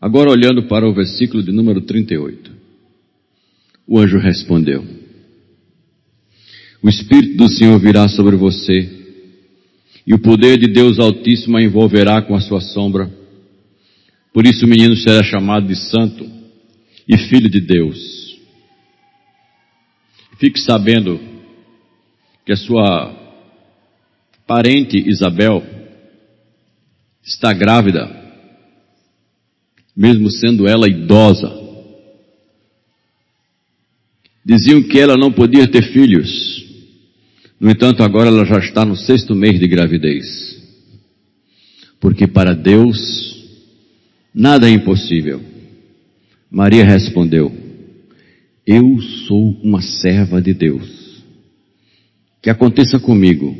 Agora, 0.00 0.30
olhando 0.30 0.68
para 0.68 0.86
o 0.86 0.92
versículo 0.92 1.42
de 1.42 1.50
número 1.50 1.80
38, 1.80 2.52
o 3.86 3.98
anjo 3.98 4.18
respondeu: 4.18 4.84
O 6.82 6.88
Espírito 6.88 7.36
do 7.38 7.48
Senhor 7.48 7.78
virá 7.78 8.06
sobre 8.08 8.36
você 8.36 9.03
e 10.06 10.12
o 10.12 10.18
poder 10.18 10.58
de 10.58 10.66
Deus 10.66 10.98
Altíssimo 10.98 11.56
a 11.56 11.62
envolverá 11.62 12.20
com 12.22 12.34
a 12.34 12.40
sua 12.40 12.60
sombra. 12.60 13.10
Por 14.32 14.46
isso 14.46 14.66
o 14.66 14.68
menino 14.68 14.96
será 14.96 15.22
chamado 15.22 15.66
de 15.66 15.76
santo 15.76 16.28
e 17.08 17.16
filho 17.16 17.48
de 17.48 17.60
Deus. 17.60 18.38
Fique 20.38 20.58
sabendo 20.60 21.20
que 22.44 22.52
a 22.52 22.56
sua 22.56 23.14
parente 24.46 24.96
Isabel 25.08 25.62
está 27.22 27.52
grávida, 27.52 28.10
mesmo 29.96 30.30
sendo 30.30 30.68
ela 30.68 30.88
idosa. 30.88 31.50
Diziam 34.44 34.82
que 34.82 34.98
ela 34.98 35.16
não 35.16 35.32
podia 35.32 35.66
ter 35.66 35.92
filhos, 35.92 36.63
no 37.64 37.70
entanto, 37.70 38.02
agora 38.02 38.28
ela 38.28 38.44
já 38.44 38.58
está 38.58 38.84
no 38.84 38.94
sexto 38.94 39.34
mês 39.34 39.58
de 39.58 39.66
gravidez. 39.66 40.62
Porque 41.98 42.26
para 42.26 42.52
Deus 42.52 43.42
nada 44.34 44.68
é 44.68 44.70
impossível. 44.70 45.42
Maria 46.50 46.84
respondeu: 46.84 47.50
Eu 48.66 49.00
sou 49.26 49.58
uma 49.62 49.80
serva 49.80 50.42
de 50.42 50.52
Deus. 50.52 51.24
Que 52.42 52.50
aconteça 52.50 52.98
comigo 52.98 53.56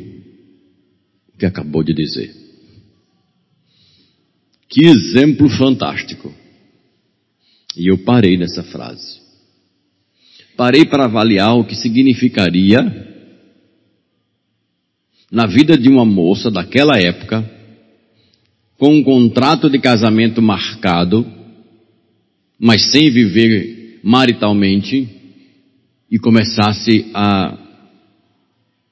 o 1.33 1.37
que 1.39 1.47
acabou 1.47 1.83
de 1.83 1.91
dizer. 1.95 2.31
Que 4.69 4.85
exemplo 4.85 5.49
fantástico. 5.49 6.31
E 7.75 7.89
eu 7.89 7.97
parei 7.97 8.37
nessa 8.37 8.61
frase. 8.61 9.19
Parei 10.55 10.85
para 10.85 11.05
avaliar 11.05 11.57
o 11.57 11.65
que 11.65 11.73
significaria 11.73 13.14
na 15.35 15.45
vida 15.45 15.77
de 15.77 15.89
uma 15.89 16.05
moça 16.05 16.49
daquela 16.49 16.97
época, 16.97 17.43
com 18.77 18.95
um 18.95 19.03
contrato 19.03 19.69
de 19.69 19.77
casamento 19.79 20.41
marcado, 20.41 21.29
mas 22.57 22.89
sem 22.89 23.11
viver 23.11 23.99
maritalmente, 24.01 25.09
e 26.09 26.17
começasse 26.17 27.11
a 27.13 27.57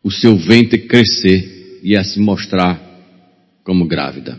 o 0.03 0.12
seu 0.12 0.36
ventre 0.36 0.79
crescer 0.79 1.79
e 1.82 1.95
a 1.95 2.03
se 2.03 2.19
mostrar 2.19 2.77
como 3.63 3.88
grávida. 3.88 4.38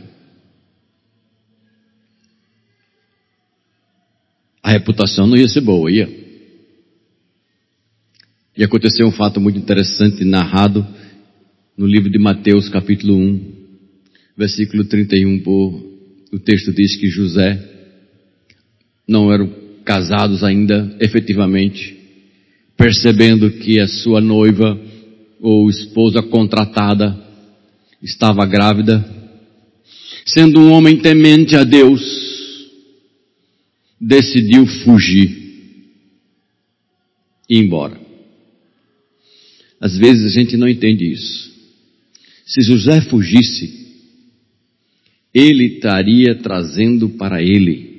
A 4.62 4.70
reputação 4.72 5.26
não 5.26 5.38
ia 5.38 5.48
ser 5.48 5.62
boa, 5.62 5.90
ia. 5.90 6.06
E 8.54 8.62
aconteceu 8.62 9.06
um 9.06 9.12
fato 9.12 9.40
muito 9.40 9.58
interessante 9.58 10.22
narrado 10.22 10.86
no 11.76 11.86
livro 11.86 12.08
de 12.08 12.18
Mateus, 12.18 12.68
capítulo 12.68 13.16
1, 13.16 13.52
versículo 14.36 14.84
31, 14.84 15.40
por, 15.40 15.82
o 16.32 16.38
texto 16.38 16.72
diz 16.72 16.96
que 16.96 17.08
José 17.08 17.60
não 19.08 19.32
eram 19.32 19.52
casados 19.84 20.44
ainda 20.44 20.96
efetivamente, 21.00 21.96
percebendo 22.76 23.50
que 23.50 23.80
a 23.80 23.88
sua 23.88 24.20
noiva 24.20 24.80
ou 25.40 25.68
esposa 25.68 26.22
contratada 26.22 27.20
estava 28.00 28.46
grávida, 28.46 29.04
sendo 30.24 30.60
um 30.60 30.70
homem 30.70 30.98
temente 30.98 31.56
a 31.56 31.64
Deus, 31.64 32.02
decidiu 34.00 34.64
fugir 34.84 35.42
e 37.50 37.56
ir 37.56 37.64
embora. 37.64 38.00
Às 39.80 39.98
vezes 39.98 40.24
a 40.24 40.28
gente 40.28 40.56
não 40.56 40.68
entende 40.68 41.04
isso. 41.04 41.53
Se 42.46 42.60
José 42.60 43.00
fugisse, 43.02 43.84
ele 45.32 45.76
estaria 45.76 46.34
trazendo 46.36 47.08
para 47.10 47.42
ele 47.42 47.94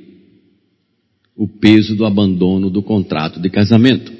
o 1.35 1.47
peso 1.47 1.95
do 1.95 2.05
abandono 2.05 2.69
do 2.69 2.81
contrato 2.81 3.39
de 3.39 3.49
casamento. 3.49 4.13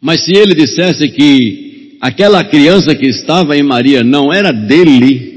Mas 0.00 0.24
se 0.24 0.32
ele 0.32 0.54
dissesse 0.54 1.08
que 1.08 1.96
aquela 2.00 2.42
criança 2.44 2.94
que 2.94 3.06
estava 3.06 3.56
em 3.56 3.62
Maria 3.62 4.02
não 4.02 4.32
era 4.32 4.50
dele, 4.50 5.30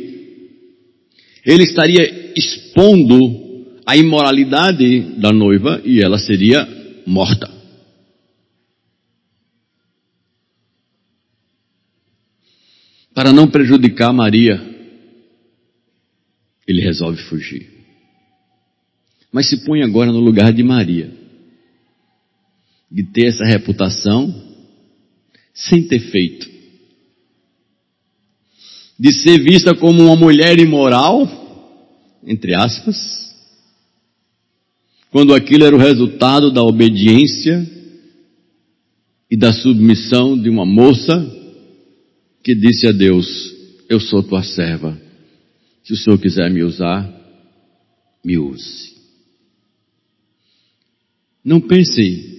ele 1.46 1.64
estaria 1.64 2.34
expondo 2.36 3.44
a 3.86 3.96
imoralidade 3.96 5.20
da 5.20 5.32
noiva 5.32 5.82
e 5.86 6.02
ela 6.02 6.18
seria 6.18 6.68
morta. 7.06 7.53
Para 13.14 13.32
não 13.32 13.48
prejudicar 13.48 14.12
Maria, 14.12 14.62
ele 16.68 16.82
resolve 16.82 17.22
fugir. 17.24 17.70
Mas 19.32 19.50
se 19.50 19.64
põe 19.66 19.82
agora 19.82 20.12
no 20.12 20.20
lugar 20.20 20.52
de 20.54 20.64
Maria, 20.64 21.12
de 22.92 23.04
ter 23.04 23.28
essa 23.28 23.44
reputação 23.44 24.34
sem 25.54 25.88
ter 25.88 26.00
feito, 26.00 26.50
de 29.00 29.12
ser 29.12 29.40
vista 29.40 29.76
como 29.76 30.04
uma 30.04 30.16
mulher 30.16 30.60
imoral, 30.60 31.28
entre 32.26 32.56
aspas, 32.56 32.96
quando 35.12 35.34
aquilo 35.34 35.66
era 35.66 35.76
o 35.76 35.80
resultado 35.80 36.52
da 36.52 36.64
obediência 36.64 37.70
e 39.30 39.38
da 39.38 39.52
submissão 39.52 40.40
de 40.40 40.50
uma 40.50 40.66
moça 40.66 41.43
que 42.44 42.54
disse 42.54 42.86
a 42.88 42.92
Deus: 42.92 43.56
Eu 43.90 44.00
sou 44.00 44.22
tua 44.22 44.44
serva. 44.44 45.00
Se 45.84 45.94
o 45.94 45.98
Senhor 45.98 46.20
quiser 46.20 46.50
me 46.52 46.64
usar, 46.64 47.10
me 48.24 48.38
use. 48.38 48.94
Não 51.44 51.60
pense 51.60 52.32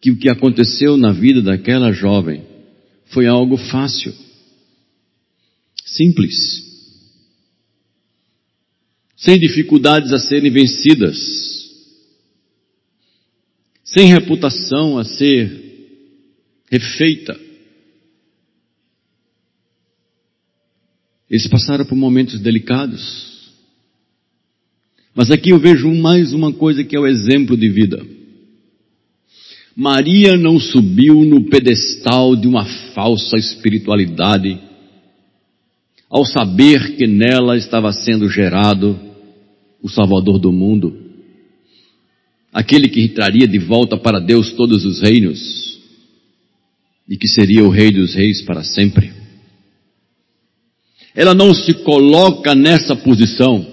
que 0.00 0.10
o 0.10 0.16
que 0.16 0.28
aconteceu 0.28 0.96
na 0.96 1.12
vida 1.12 1.42
daquela 1.42 1.92
jovem 1.92 2.46
foi 3.06 3.26
algo 3.26 3.56
fácil, 3.56 4.14
simples, 5.84 6.34
sem 9.16 9.38
dificuldades 9.38 10.12
a 10.12 10.18
serem 10.18 10.50
vencidas, 10.52 11.18
sem 13.82 14.06
reputação 14.06 14.96
a 14.98 15.04
ser 15.04 15.50
refeita. 16.70 17.47
Eles 21.30 21.46
passaram 21.46 21.84
por 21.84 21.96
momentos 21.96 22.40
delicados. 22.40 23.52
Mas 25.14 25.30
aqui 25.30 25.50
eu 25.50 25.58
vejo 25.58 25.92
mais 25.92 26.32
uma 26.32 26.52
coisa 26.52 26.82
que 26.82 26.96
é 26.96 27.00
o 27.00 27.06
exemplo 27.06 27.56
de 27.56 27.68
vida. 27.68 28.04
Maria 29.76 30.36
não 30.36 30.58
subiu 30.58 31.24
no 31.24 31.44
pedestal 31.44 32.34
de 32.34 32.48
uma 32.48 32.64
falsa 32.94 33.36
espiritualidade 33.36 34.58
ao 36.08 36.24
saber 36.24 36.96
que 36.96 37.06
nela 37.06 37.56
estava 37.56 37.92
sendo 37.92 38.28
gerado 38.28 38.98
o 39.82 39.88
Salvador 39.88 40.38
do 40.38 40.50
mundo, 40.50 40.96
aquele 42.52 42.88
que 42.88 43.08
traria 43.08 43.46
de 43.46 43.58
volta 43.58 43.96
para 43.96 44.18
Deus 44.18 44.52
todos 44.52 44.84
os 44.84 45.00
reinos 45.00 45.78
e 47.08 47.16
que 47.16 47.28
seria 47.28 47.62
o 47.62 47.68
Rei 47.68 47.90
dos 47.90 48.14
Reis 48.14 48.42
para 48.42 48.64
sempre 48.64 49.17
ela 51.18 51.34
não 51.34 51.52
se 51.52 51.74
coloca 51.82 52.54
nessa 52.54 52.94
posição. 52.94 53.66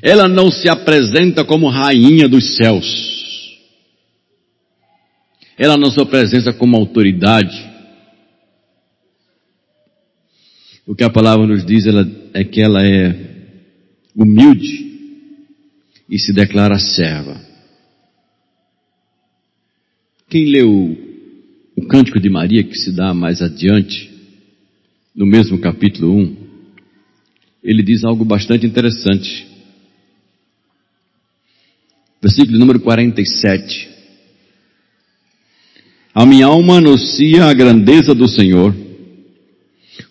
Ela 0.00 0.26
não 0.26 0.50
se 0.50 0.66
apresenta 0.66 1.44
como 1.44 1.68
rainha 1.68 2.26
dos 2.26 2.56
céus. 2.56 3.60
Ela 5.58 5.76
não 5.76 5.90
se 5.90 6.00
apresenta 6.00 6.50
como 6.50 6.78
autoridade. 6.78 7.70
O 10.86 10.94
que 10.94 11.04
a 11.04 11.10
palavra 11.10 11.46
nos 11.46 11.62
diz 11.62 11.86
ela, 11.86 12.10
é 12.32 12.42
que 12.42 12.62
ela 12.62 12.82
é 12.82 13.14
humilde 14.16 14.96
e 16.08 16.18
se 16.18 16.32
declara 16.32 16.78
serva. 16.78 17.38
Quem 20.30 20.46
leu 20.46 20.96
o 21.76 21.86
Cântico 21.86 22.18
de 22.18 22.30
Maria, 22.30 22.64
que 22.64 22.78
se 22.78 22.96
dá 22.96 23.12
mais 23.12 23.42
adiante, 23.42 24.11
no 25.14 25.26
mesmo 25.26 25.58
capítulo 25.58 26.14
1, 26.14 26.36
ele 27.62 27.82
diz 27.82 28.02
algo 28.02 28.24
bastante 28.24 28.66
interessante. 28.66 29.46
Versículo 32.20 32.58
número 32.58 32.80
47. 32.80 33.90
A 36.14 36.26
minha 36.26 36.46
alma 36.46 36.78
anuncia 36.78 37.44
a 37.44 37.54
grandeza 37.54 38.14
do 38.14 38.28
Senhor. 38.28 38.74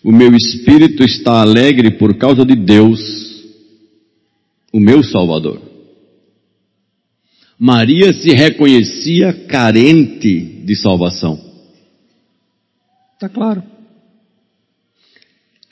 O 0.02 0.12
meu 0.12 0.34
espírito 0.34 1.02
está 1.02 1.40
alegre 1.40 1.92
por 1.92 2.16
causa 2.16 2.44
de 2.44 2.56
Deus, 2.56 3.00
o 4.72 4.80
meu 4.80 5.02
Salvador. 5.02 5.60
Maria 7.58 8.12
se 8.12 8.30
reconhecia 8.30 9.32
carente 9.46 10.40
de 10.64 10.74
salvação. 10.74 11.38
Está 13.14 13.28
claro 13.28 13.71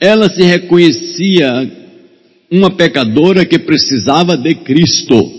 ela 0.01 0.27
se 0.27 0.41
reconhecia 0.41 1.47
uma 2.49 2.75
pecadora 2.75 3.45
que 3.45 3.59
precisava 3.59 4.35
de 4.35 4.55
Cristo. 4.55 5.31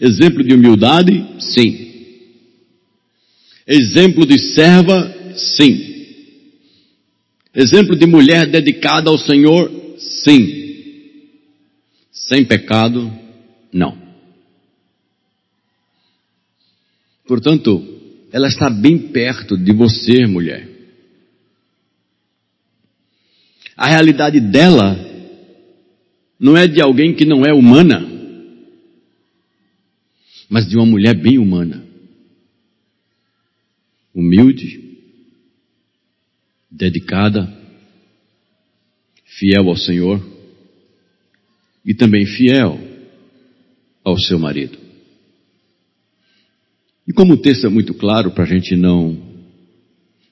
Exemplo 0.00 0.42
de 0.42 0.54
humildade? 0.54 1.12
Sim. 1.38 1.86
Exemplo 3.66 4.24
de 4.24 4.38
serva? 4.38 5.14
Sim. 5.36 6.16
Exemplo 7.54 7.94
de 7.94 8.06
mulher 8.06 8.50
dedicada 8.50 9.10
ao 9.10 9.18
Senhor? 9.18 9.70
Sim. 9.98 10.64
Sem 12.10 12.42
pecado? 12.42 13.12
Não. 13.70 13.98
Portanto, 17.26 17.84
ela 18.32 18.48
está 18.48 18.70
bem 18.70 18.96
perto 18.96 19.58
de 19.58 19.72
você, 19.74 20.26
mulher. 20.26 20.75
A 23.76 23.88
realidade 23.88 24.40
dela 24.40 24.96
não 26.40 26.56
é 26.56 26.66
de 26.66 26.80
alguém 26.80 27.14
que 27.14 27.26
não 27.26 27.44
é 27.44 27.52
humana, 27.52 28.00
mas 30.48 30.66
de 30.66 30.76
uma 30.76 30.86
mulher 30.86 31.14
bem 31.20 31.38
humana. 31.38 31.84
Humilde, 34.14 34.98
dedicada, 36.70 37.52
fiel 39.24 39.68
ao 39.68 39.76
Senhor 39.76 40.24
e 41.84 41.94
também 41.94 42.24
fiel 42.24 42.80
ao 44.02 44.18
seu 44.18 44.38
marido. 44.38 44.78
E 47.06 47.12
como 47.12 47.34
o 47.34 47.36
texto 47.36 47.66
é 47.66 47.70
muito 47.70 47.92
claro, 47.92 48.30
para 48.30 48.44
a 48.44 48.46
gente 48.46 48.74
não 48.74 49.20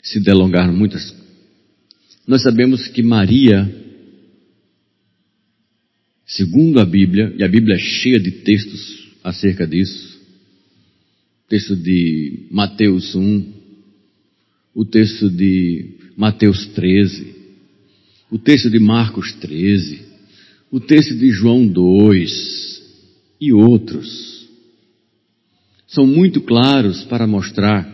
se 0.02 0.18
delongar 0.20 0.72
muitas 0.72 1.23
nós 2.26 2.42
sabemos 2.42 2.88
que 2.88 3.02
Maria, 3.02 3.70
segundo 6.26 6.80
a 6.80 6.84
Bíblia, 6.84 7.34
e 7.38 7.44
a 7.44 7.48
Bíblia 7.48 7.76
é 7.76 7.78
cheia 7.78 8.18
de 8.18 8.30
textos 8.30 9.12
acerca 9.22 9.66
disso, 9.66 10.20
texto 11.48 11.76
de 11.76 12.46
Mateus 12.50 13.14
1, 13.14 13.52
o 14.74 14.84
texto 14.86 15.28
de 15.28 15.98
Mateus 16.16 16.66
13, 16.68 17.34
o 18.30 18.38
texto 18.38 18.70
de 18.70 18.78
Marcos 18.78 19.32
13, 19.34 20.00
o 20.70 20.80
texto 20.80 21.14
de 21.14 21.30
João 21.30 21.66
2 21.66 22.82
e 23.40 23.52
outros. 23.52 24.48
São 25.86 26.06
muito 26.06 26.40
claros 26.40 27.04
para 27.04 27.26
mostrar 27.26 27.92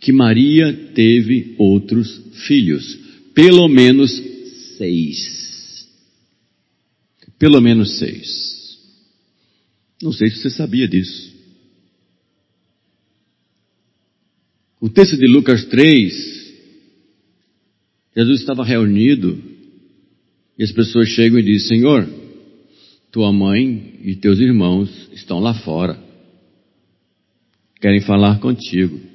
que 0.00 0.10
Maria 0.10 0.72
teve 0.94 1.54
outros 1.58 2.20
filhos 2.46 3.11
pelo 3.34 3.68
menos 3.68 4.10
seis. 4.76 5.86
Pelo 7.38 7.60
menos 7.60 7.98
seis. 7.98 8.78
Não 10.02 10.12
sei 10.12 10.30
se 10.30 10.38
você 10.38 10.50
sabia 10.50 10.88
disso. 10.88 11.32
O 14.80 14.88
texto 14.88 15.16
de 15.16 15.28
Lucas 15.28 15.64
3, 15.66 16.12
Jesus 18.16 18.40
estava 18.40 18.64
reunido 18.64 19.40
e 20.58 20.64
as 20.64 20.72
pessoas 20.72 21.08
chegam 21.08 21.38
e 21.38 21.42
dizem: 21.44 21.78
Senhor, 21.78 22.08
tua 23.12 23.32
mãe 23.32 24.00
e 24.02 24.16
teus 24.16 24.40
irmãos 24.40 24.90
estão 25.12 25.38
lá 25.38 25.54
fora, 25.54 26.02
querem 27.80 28.00
falar 28.00 28.40
contigo. 28.40 29.11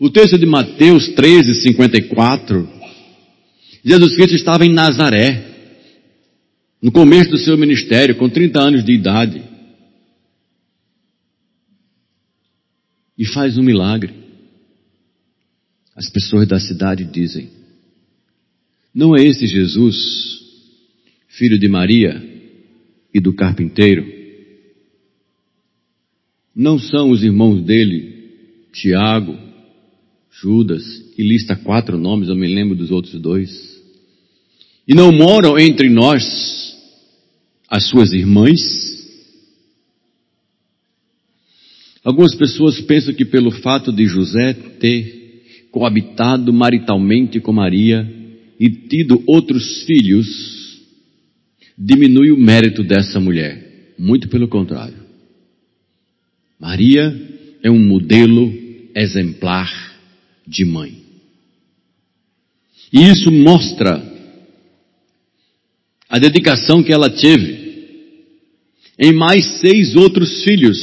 O 0.00 0.08
texto 0.08 0.38
de 0.38 0.46
Mateus 0.46 1.08
13, 1.08 1.60
54, 1.60 2.68
Jesus 3.84 4.14
Cristo 4.14 4.36
estava 4.36 4.64
em 4.64 4.72
Nazaré, 4.72 5.44
no 6.80 6.92
começo 6.92 7.30
do 7.30 7.38
seu 7.38 7.58
ministério, 7.58 8.14
com 8.14 8.28
30 8.28 8.60
anos 8.60 8.84
de 8.84 8.92
idade, 8.92 9.42
e 13.18 13.26
faz 13.26 13.58
um 13.58 13.62
milagre. 13.64 14.14
As 15.96 16.08
pessoas 16.08 16.46
da 16.46 16.60
cidade 16.60 17.04
dizem: 17.04 17.50
Não 18.94 19.16
é 19.16 19.24
esse 19.24 19.48
Jesus, 19.48 19.96
filho 21.26 21.58
de 21.58 21.66
Maria 21.66 22.22
e 23.12 23.18
do 23.18 23.34
carpinteiro? 23.34 24.06
Não 26.54 26.78
são 26.78 27.10
os 27.10 27.24
irmãos 27.24 27.64
dele, 27.64 28.30
Tiago, 28.72 29.47
Judas, 30.30 30.84
e 31.16 31.22
lista 31.22 31.56
quatro 31.56 31.98
nomes, 31.98 32.28
eu 32.28 32.36
me 32.36 32.46
lembro 32.46 32.76
dos 32.76 32.90
outros 32.90 33.20
dois. 33.20 33.78
E 34.86 34.94
não 34.94 35.12
moram 35.12 35.58
entre 35.58 35.88
nós 35.88 36.76
as 37.68 37.88
suas 37.88 38.12
irmãs? 38.12 38.58
Algumas 42.04 42.34
pessoas 42.34 42.80
pensam 42.80 43.12
que 43.12 43.24
pelo 43.24 43.50
fato 43.50 43.92
de 43.92 44.06
José 44.06 44.54
ter 44.54 45.68
coabitado 45.70 46.52
maritalmente 46.52 47.40
com 47.40 47.52
Maria 47.52 48.08
e 48.58 48.70
tido 48.70 49.22
outros 49.26 49.82
filhos, 49.82 50.80
diminui 51.76 52.30
o 52.30 52.38
mérito 52.38 52.82
dessa 52.82 53.20
mulher. 53.20 53.94
Muito 53.98 54.28
pelo 54.28 54.48
contrário. 54.48 54.96
Maria 56.58 57.14
é 57.62 57.70
um 57.70 57.78
modelo 57.78 58.52
exemplar 58.94 59.87
de 60.48 60.64
mãe. 60.64 61.02
E 62.92 63.02
isso 63.10 63.30
mostra 63.30 64.02
a 66.08 66.18
dedicação 66.18 66.82
que 66.82 66.92
ela 66.92 67.10
teve 67.10 67.68
em 68.98 69.12
mais 69.12 69.60
seis 69.60 69.94
outros 69.94 70.42
filhos. 70.42 70.78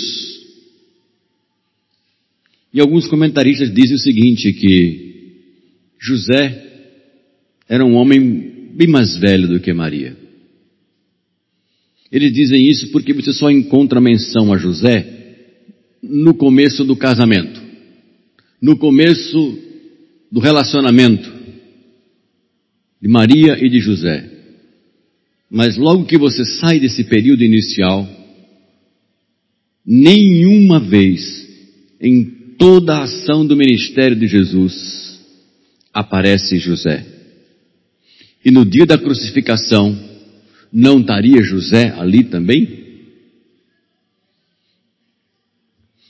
E 2.72 2.80
alguns 2.80 3.08
comentaristas 3.08 3.74
dizem 3.74 3.96
o 3.96 4.00
seguinte, 4.00 4.54
que 4.54 5.06
José 6.00 6.64
era 7.68 7.84
um 7.84 7.96
homem 7.96 8.72
bem 8.76 8.88
mais 8.88 9.18
velho 9.18 9.48
do 9.48 9.60
que 9.60 9.74
Maria. 9.74 10.16
Eles 12.12 12.32
dizem 12.32 12.70
isso 12.70 12.92
porque 12.92 13.14
você 13.14 13.34
só 13.34 13.50
encontra 13.50 14.00
menção 14.00 14.54
a 14.54 14.58
José 14.58 15.14
no 16.04 16.36
começo 16.36 16.84
do 16.84 16.96
casamento, 16.96 17.62
no 18.66 18.76
começo 18.78 19.60
do 20.32 20.40
relacionamento 20.40 21.32
de 23.00 23.08
Maria 23.08 23.64
e 23.64 23.70
de 23.70 23.80
José. 23.80 24.28
Mas 25.48 25.78
logo 25.78 26.06
que 26.06 26.18
você 26.18 26.44
sai 26.44 26.80
desse 26.80 27.04
período 27.04 27.44
inicial, 27.44 28.10
nenhuma 29.86 30.80
vez 30.80 31.48
em 32.02 32.26
toda 32.58 32.96
a 32.96 33.04
ação 33.04 33.46
do 33.46 33.56
ministério 33.56 34.16
de 34.16 34.26
Jesus 34.26 35.24
aparece 35.94 36.58
José. 36.58 37.06
E 38.44 38.50
no 38.50 38.66
dia 38.66 38.88
da 38.88 38.98
crucificação, 38.98 39.96
não 40.74 41.02
estaria 41.02 41.44
José 41.44 41.94
ali 42.00 42.24
também? 42.24 42.85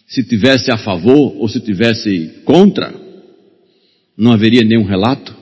Se 0.07 0.23
tivesse 0.23 0.71
a 0.71 0.77
favor 0.77 1.35
ou 1.37 1.47
se 1.49 1.59
tivesse 1.59 2.41
contra, 2.45 2.93
não 4.17 4.31
haveria 4.31 4.63
nenhum 4.63 4.83
relato? 4.83 5.35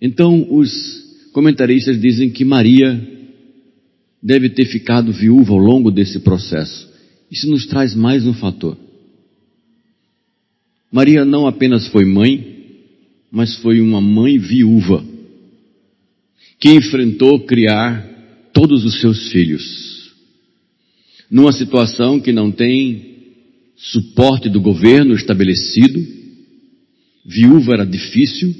Então, 0.00 0.46
os 0.50 1.30
comentaristas 1.32 2.00
dizem 2.00 2.30
que 2.30 2.44
Maria 2.44 3.08
deve 4.22 4.48
ter 4.50 4.66
ficado 4.66 5.12
viúva 5.12 5.52
ao 5.52 5.58
longo 5.58 5.90
desse 5.90 6.20
processo. 6.20 6.88
Isso 7.30 7.48
nos 7.50 7.66
traz 7.66 7.94
mais 7.94 8.26
um 8.26 8.34
fator. 8.34 8.76
Maria 10.90 11.24
não 11.24 11.46
apenas 11.46 11.88
foi 11.88 12.04
mãe, 12.04 12.52
mas 13.30 13.56
foi 13.56 13.80
uma 13.80 14.00
mãe 14.00 14.38
viúva 14.38 15.04
que 16.60 16.70
enfrentou 16.70 17.40
criar 17.40 18.06
todos 18.52 18.84
os 18.84 19.00
seus 19.00 19.32
filhos. 19.32 20.12
Numa 21.30 21.50
situação 21.50 22.20
que 22.20 22.30
não 22.30 22.52
tem 22.52 23.11
suporte 23.76 24.48
do 24.48 24.60
governo 24.60 25.14
estabelecido, 25.14 26.04
viúva 27.24 27.74
era 27.74 27.86
difícil, 27.86 28.54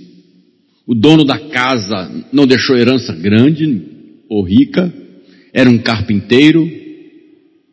o 0.86 0.94
dono 0.94 1.24
da 1.24 1.38
casa 1.38 2.26
não 2.32 2.46
deixou 2.46 2.76
herança 2.76 3.14
grande 3.14 3.82
ou 4.28 4.44
rica, 4.44 4.92
era 5.52 5.68
um 5.68 5.78
carpinteiro, 5.78 6.68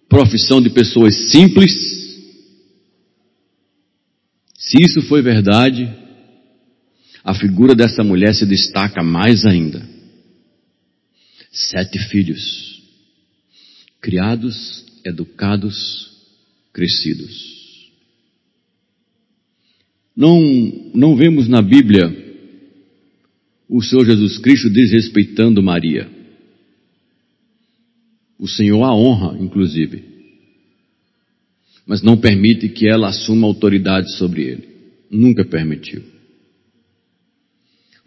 profissão 0.07 0.61
de 0.61 0.69
pessoas 0.69 1.31
simples. 1.31 1.71
Se 4.57 4.77
isso 4.83 5.01
foi 5.03 5.21
verdade, 5.21 5.89
a 7.23 7.33
figura 7.33 7.75
dessa 7.75 8.03
mulher 8.03 8.33
se 8.33 8.45
destaca 8.45 9.03
mais 9.03 9.45
ainda. 9.45 9.87
Sete 11.51 11.97
filhos, 11.97 12.83
criados, 14.01 14.85
educados, 15.05 16.08
crescidos. 16.79 17.91
Não, 20.15 20.39
não 20.95 21.13
vemos 21.13 21.49
na 21.49 21.61
Bíblia 21.61 22.07
o 23.67 23.81
Senhor 23.81 24.05
Jesus 24.05 24.37
Cristo 24.37 24.69
desrespeitando 24.69 25.61
Maria. 25.61 26.09
O 28.39 28.47
Senhor 28.47 28.81
a 28.83 28.95
honra, 28.95 29.37
inclusive, 29.41 30.05
mas 31.85 32.01
não 32.01 32.15
permite 32.15 32.69
que 32.69 32.87
ela 32.87 33.09
assuma 33.09 33.45
autoridade 33.45 34.15
sobre 34.15 34.43
ele. 34.43 34.69
Nunca 35.11 35.43
permitiu. 35.43 36.01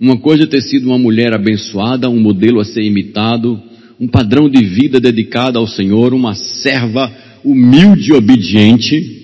Uma 0.00 0.16
coisa 0.16 0.44
é 0.44 0.46
ter 0.46 0.62
sido 0.62 0.86
uma 0.86 0.98
mulher 0.98 1.34
abençoada, 1.34 2.08
um 2.08 2.18
modelo 2.18 2.58
a 2.58 2.64
ser 2.64 2.82
imitado, 2.82 3.62
um 4.00 4.08
padrão 4.08 4.48
de 4.48 4.64
vida 4.64 4.98
dedicado 4.98 5.58
ao 5.58 5.66
Senhor, 5.66 6.14
uma 6.14 6.34
serva 6.34 7.31
humilde 7.44 8.10
e 8.10 8.12
obediente. 8.12 9.20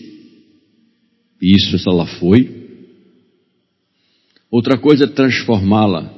Isso 1.40 1.76
ela 1.88 2.06
foi. 2.06 2.58
Outra 4.50 4.78
coisa 4.78 5.04
é 5.04 5.08
transformá-la 5.08 6.14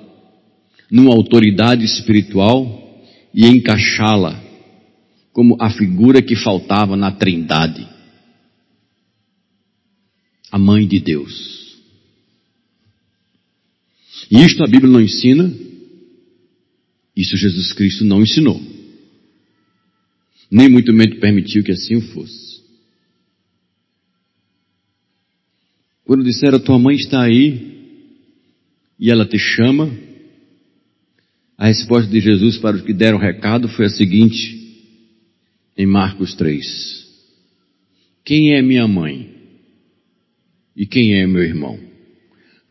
numa 0.90 1.12
autoridade 1.12 1.84
espiritual 1.84 3.04
e 3.34 3.46
encaixá-la 3.46 4.42
como 5.32 5.56
a 5.60 5.70
figura 5.70 6.20
que 6.20 6.36
faltava 6.36 6.96
na 6.96 7.12
Trindade. 7.12 7.88
A 10.50 10.58
mãe 10.58 10.86
de 10.86 10.98
Deus. 10.98 11.78
E 14.30 14.44
isto 14.44 14.62
a 14.62 14.66
Bíblia 14.66 14.90
não 14.90 15.00
ensina, 15.00 15.52
isso 17.16 17.36
Jesus 17.36 17.72
Cristo 17.72 18.04
não 18.04 18.22
ensinou. 18.22 18.60
Nem 20.50 20.68
muito 20.68 20.92
menos 20.92 21.18
permitiu 21.18 21.62
que 21.62 21.72
assim 21.72 22.00
fosse. 22.00 22.60
Quando 26.04 26.24
disseram, 26.24 26.58
tua 26.58 26.78
mãe 26.78 26.96
está 26.96 27.22
aí, 27.22 27.70
e 28.98 29.10
ela 29.10 29.24
te 29.24 29.38
chama, 29.38 29.88
a 31.56 31.66
resposta 31.66 32.10
de 32.10 32.20
Jesus 32.20 32.58
para 32.58 32.76
os 32.76 32.82
que 32.82 32.92
deram 32.92 33.18
o 33.18 33.20
recado 33.20 33.68
foi 33.68 33.86
a 33.86 33.90
seguinte, 33.90 34.58
em 35.76 35.86
Marcos 35.86 36.34
3. 36.34 37.08
Quem 38.24 38.54
é 38.54 38.62
minha 38.62 38.88
mãe? 38.88 39.34
E 40.76 40.84
quem 40.84 41.14
é 41.14 41.26
meu 41.26 41.42
irmão? 41.42 41.78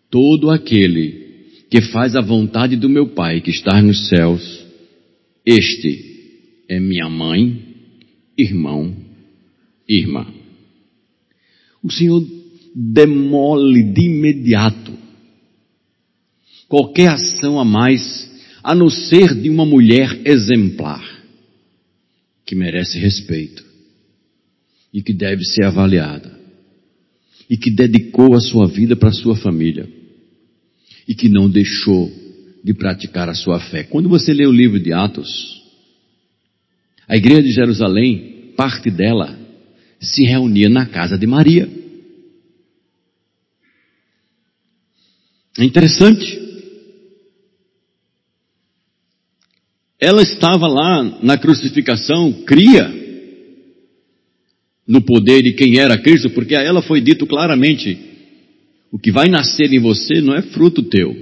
Todo 0.09 0.49
aquele 0.49 1.29
que 1.69 1.81
faz 1.81 2.15
a 2.15 2.21
vontade 2.21 2.75
do 2.75 2.89
meu 2.89 3.09
Pai 3.09 3.41
que 3.41 3.51
está 3.51 3.81
nos 3.81 4.09
céus, 4.09 4.65
este 5.45 6.65
é 6.67 6.79
minha 6.79 7.07
mãe, 7.07 7.68
irmão, 8.41 8.95
irmã. 9.87 10.25
O 11.83 11.91
Senhor 11.91 12.25
demole 12.75 13.83
de 13.83 14.05
imediato 14.05 14.93
qualquer 16.67 17.09
ação 17.09 17.59
a 17.59 17.65
mais, 17.65 18.29
a 18.63 18.75
não 18.75 18.89
ser 18.89 19.33
de 19.33 19.49
uma 19.49 19.65
mulher 19.65 20.21
exemplar, 20.23 21.03
que 22.45 22.55
merece 22.55 22.99
respeito 22.99 23.65
e 24.93 25.01
que 25.01 25.13
deve 25.13 25.43
ser 25.43 25.65
avaliada 25.65 26.39
e 27.49 27.57
que 27.57 27.71
dedicou 27.71 28.35
a 28.35 28.39
sua 28.39 28.67
vida 28.67 28.95
para 28.95 29.09
a 29.09 29.13
sua 29.13 29.35
família 29.35 29.89
e 31.07 31.15
que 31.15 31.27
não 31.27 31.49
deixou 31.49 32.11
de 32.63 32.73
praticar 32.73 33.27
a 33.29 33.33
sua 33.33 33.59
fé. 33.59 33.83
Quando 33.83 34.07
você 34.07 34.33
lê 34.33 34.45
o 34.45 34.51
livro 34.51 34.79
de 34.79 34.93
Atos, 34.93 35.59
a 37.07 37.17
igreja 37.17 37.41
de 37.41 37.51
Jerusalém, 37.51 38.28
parte 38.59 38.91
dela, 38.91 39.39
se 40.01 40.25
reunia 40.25 40.67
na 40.67 40.85
casa 40.85 41.17
de 41.17 41.25
Maria. 41.25 41.69
É 45.57 45.63
interessante. 45.63 46.37
Ela 49.97 50.21
estava 50.21 50.67
lá 50.67 51.01
na 51.23 51.37
crucificação, 51.37 52.43
cria 52.43 52.93
no 54.85 55.01
poder 55.01 55.41
de 55.41 55.53
quem 55.53 55.79
era 55.79 55.97
Cristo, 55.97 56.29
porque 56.31 56.53
a 56.53 56.61
ela 56.61 56.81
foi 56.81 56.99
dito 56.99 57.25
claramente: 57.25 57.97
o 58.91 58.99
que 58.99 59.09
vai 59.09 59.29
nascer 59.29 59.71
em 59.71 59.79
você 59.79 60.19
não 60.19 60.35
é 60.35 60.41
fruto 60.41 60.83
teu, 60.83 61.15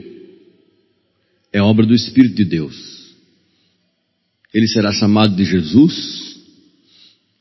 é 1.53 1.61
obra 1.61 1.85
do 1.85 1.93
Espírito 1.93 2.33
de 2.33 2.45
Deus. 2.45 2.75
Ele 4.51 4.67
será 4.67 4.91
chamado 4.91 5.35
de 5.35 5.45
Jesus, 5.45 6.26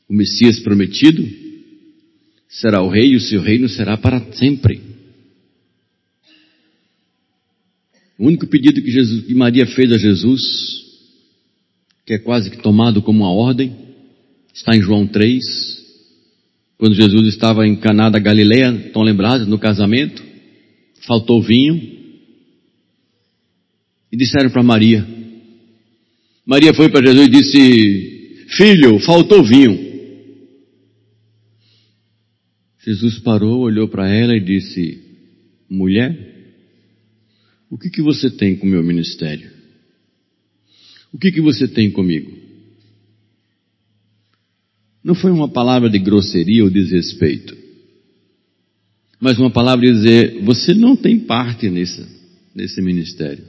o 0.07 0.13
Messias 0.13 0.59
prometido, 0.59 1.27
será 2.49 2.81
o 2.81 2.89
rei 2.89 3.11
e 3.11 3.15
o 3.15 3.21
seu 3.21 3.41
reino 3.41 3.67
será 3.67 3.97
para 3.97 4.19
sempre. 4.33 4.81
O 8.17 8.25
único 8.25 8.47
pedido 8.47 8.81
que, 8.81 8.89
Jesus, 8.89 9.25
que 9.25 9.35
Maria 9.35 9.67
fez 9.67 9.91
a 9.91 9.97
Jesus, 9.97 10.41
que 12.05 12.13
é 12.13 12.17
quase 12.17 12.49
que 12.49 12.57
tomado 12.57 13.01
como 13.01 13.19
uma 13.19 13.31
ordem, 13.31 13.75
está 14.53 14.75
em 14.75 14.81
João 14.81 15.05
3, 15.05 15.43
quando 16.77 16.95
Jesus 16.95 17.27
estava 17.27 17.67
em 17.67 17.75
Caná 17.75 18.09
da 18.09 18.17
Galileia, 18.17 18.71
estão 18.87 19.03
lembrados, 19.03 19.47
no 19.47 19.59
casamento, 19.59 20.23
faltou 21.05 21.41
vinho, 21.41 21.95
e 24.11 24.17
disseram 24.17 24.49
para 24.49 24.63
Maria, 24.63 25.05
Maria 26.47 26.73
foi 26.73 26.87
para 26.87 27.05
Jesus 27.05 27.27
e 27.27 27.29
disse, 27.29 28.45
filho, 28.55 28.97
faltou 28.99 29.43
vinho. 29.43 29.86
Jesus 32.85 33.19
parou, 33.19 33.59
olhou 33.59 33.87
para 33.87 34.07
ela 34.07 34.35
e 34.35 34.39
disse, 34.39 35.01
mulher, 35.69 36.35
o 37.69 37.77
que, 37.77 37.89
que 37.89 38.01
você 38.01 38.29
tem 38.29 38.55
com 38.55 38.65
o 38.65 38.69
meu 38.69 38.83
ministério? 38.83 39.49
O 41.11 41.17
que, 41.17 41.31
que 41.31 41.41
você 41.41 41.67
tem 41.67 41.91
comigo? 41.91 42.31
Não 45.03 45.15
foi 45.15 45.31
uma 45.31 45.49
palavra 45.49 45.89
de 45.89 45.99
grosseria 45.99 46.63
ou 46.63 46.69
desrespeito, 46.69 47.55
mas 49.19 49.39
uma 49.39 49.49
palavra 49.49 49.85
de 49.85 49.93
dizer: 49.93 50.41
você 50.43 50.73
não 50.73 50.95
tem 50.95 51.19
parte 51.19 51.69
nesse, 51.69 52.05
nesse 52.53 52.81
ministério. 52.81 53.43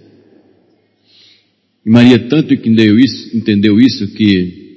E 1.84 1.90
Maria 1.90 2.28
tanto 2.28 2.54
entendeu 2.54 2.98
isso, 2.98 3.36
entendeu 3.36 3.78
isso 3.78 4.06
que 4.14 4.68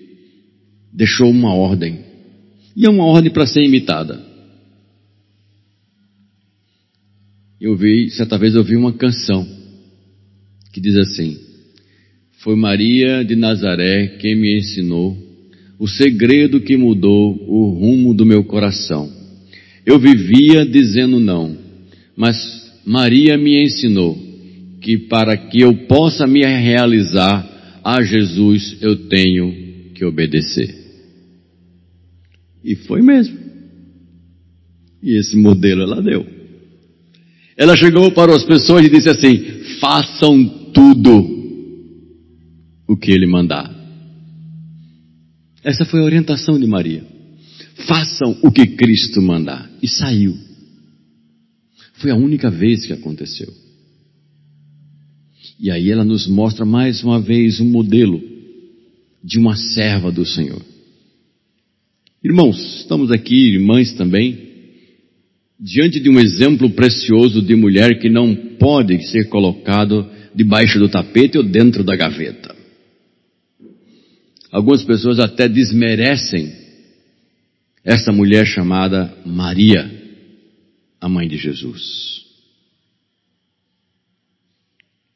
deixou 0.92 1.30
uma 1.30 1.54
ordem. 1.54 2.00
E 2.76 2.86
é 2.86 2.90
uma 2.90 3.06
ordem 3.06 3.32
para 3.32 3.46
ser 3.46 3.64
imitada. 3.64 4.31
Eu 7.62 7.76
vi, 7.76 8.10
certa 8.10 8.39
vez 8.39 8.56
eu 8.56 8.63
vi 8.63 8.76
uma 8.76 8.91
canção 8.91 9.47
que 10.74 10.82
diz 10.82 10.97
assim: 10.97 11.38
Foi 12.39 12.56
Maria 12.56 13.24
de 13.24 13.36
Nazaré 13.36 14.17
quem 14.19 14.36
me 14.36 14.58
ensinou 14.58 15.15
o 15.78 15.88
segredo 15.88 16.62
que 16.62 16.76
mudou 16.76 17.36
o 17.47 17.69
rumo 17.69 18.15
do 18.15 18.26
meu 18.26 18.43
coração. 18.43 19.12
Eu 19.86 20.00
vivia 20.00 20.65
dizendo 20.65 21.19
não, 21.19 21.56
mas 22.15 22.36
Maria 22.86 23.38
me 23.38 23.63
ensinou 23.63 24.17
que 24.82 24.97
para 24.97 25.38
que 25.38 25.62
eu 25.62 25.86
possa 25.88 26.26
me 26.26 26.43
realizar 26.43 27.80
a 27.84 28.02
Jesus 28.02 28.78
eu 28.82 29.08
tenho 29.08 29.91
que 29.93 30.04
obedecer. 30.04 30.76
E 32.63 32.76
foi 32.76 33.02
mesmo. 33.02 33.38
E 35.02 35.15
esse 35.17 35.36
modelo 35.36 35.82
ela 35.82 36.02
deu. 36.02 36.40
Ela 37.62 37.78
chegou 37.78 38.12
para 38.12 38.36
as 38.36 38.43
pessoas 38.43 38.84
e 38.84 38.89
disse 38.89 39.08
assim: 39.08 39.38
façam 39.80 40.71
tudo 40.74 41.13
o 42.88 42.97
que 42.97 43.12
ele 43.12 43.28
mandar. 43.28 43.71
Essa 45.63 45.86
foi 45.86 46.00
a 46.00 46.04
orientação 46.04 46.60
de 46.60 46.65
Maria. 46.65 47.06
Façam 47.88 48.36
o 48.41 48.52
que 48.52 48.65
Cristo 48.65 49.21
mandar. 49.21 49.69
E 49.80 49.88
saiu. 49.88 50.36
Foi 52.00 52.10
a 52.10 52.15
única 52.15 52.50
vez 52.50 52.88
que 52.88 52.93
aconteceu. 52.93 53.54
E 55.60 55.69
aí 55.69 55.91
ela 55.91 56.04
nos 56.04 56.26
mostra 56.26 56.65
mais 56.65 57.04
uma 57.04 57.21
vez 57.21 57.60
um 57.60 57.69
modelo 57.69 58.19
de 59.24 59.38
uma 59.38 59.56
serva 59.56 60.12
do 60.12 60.26
Senhor. 60.26 60.63
Irmãos, 62.24 62.80
estamos 62.80 63.12
aqui, 63.12 63.54
irmãs 63.54 63.93
também, 63.93 64.51
diante 65.62 66.00
de 66.00 66.10
um 66.10 66.19
exemplo 66.19 66.71
precioso 66.71 67.39
de 67.39 67.56
mulher 67.56 68.00
que 68.00 68.10
não 68.10 68.36
pode 68.58 69.08
ser 69.12 69.30
colocado 69.30 70.10
debaixo 70.34 70.80
do 70.80 70.89
tapete 70.89 71.38
ou 71.38 71.43
dentro 71.43 71.84
da 71.84 71.95
gaveta. 71.95 72.56
Algumas 74.52 74.84
pessoas 74.84 75.19
até 75.19 75.47
desmerecem 75.47 76.52
essa 77.84 78.12
mulher 78.12 78.45
chamada 78.45 79.13
Maria, 79.24 79.89
a 81.00 81.08
mãe 81.08 81.28
de 81.28 81.38
Jesus. 81.38 82.21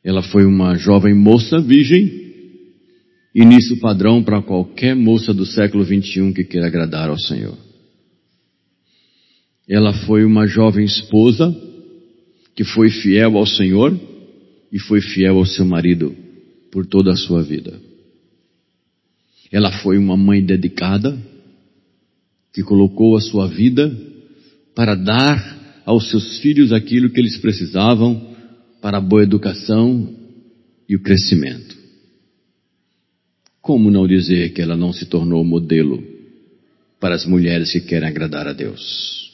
Ela 0.03 0.21
foi 0.21 0.45
uma 0.45 0.75
jovem 0.75 1.15
moça 1.15 1.59
virgem, 1.59 2.23
início 3.33 3.79
padrão 3.79 4.23
para 4.23 4.43
qualquer 4.43 4.95
moça 4.95 5.33
do 5.33 5.45
século 5.45 5.83
21 5.83 6.31
que 6.31 6.43
queira 6.43 6.67
agradar 6.67 7.09
ao 7.09 7.17
Senhor. 7.17 7.64
Ela 9.67 9.93
foi 10.05 10.23
uma 10.23 10.45
jovem 10.45 10.85
esposa 10.85 11.53
que 12.55 12.63
foi 12.63 12.89
fiel 12.89 13.37
ao 13.37 13.45
Senhor 13.45 13.99
e 14.71 14.79
foi 14.79 15.01
fiel 15.01 15.37
ao 15.37 15.45
seu 15.45 15.65
marido 15.65 16.15
por 16.71 16.85
toda 16.85 17.11
a 17.11 17.17
sua 17.17 17.41
vida. 17.41 17.79
Ela 19.51 19.71
foi 19.71 19.97
uma 19.97 20.15
mãe 20.15 20.43
dedicada 20.43 21.17
que 22.53 22.63
colocou 22.63 23.15
a 23.15 23.21
sua 23.21 23.47
vida 23.47 23.95
para 24.75 24.95
dar 24.95 25.83
aos 25.85 26.09
seus 26.09 26.39
filhos 26.39 26.71
aquilo 26.71 27.09
que 27.09 27.19
eles 27.19 27.37
precisavam 27.37 28.35
para 28.81 28.97
a 28.97 29.01
boa 29.01 29.23
educação 29.23 30.13
e 30.87 30.95
o 30.95 31.01
crescimento. 31.01 31.75
Como 33.61 33.89
não 33.89 34.07
dizer 34.07 34.53
que 34.53 34.61
ela 34.61 34.77
não 34.77 34.93
se 34.93 35.05
tornou 35.05 35.43
modelo 35.43 36.03
para 36.99 37.15
as 37.15 37.25
mulheres 37.25 37.71
que 37.71 37.81
querem 37.81 38.07
agradar 38.07 38.47
a 38.47 38.53
Deus? 38.53 39.24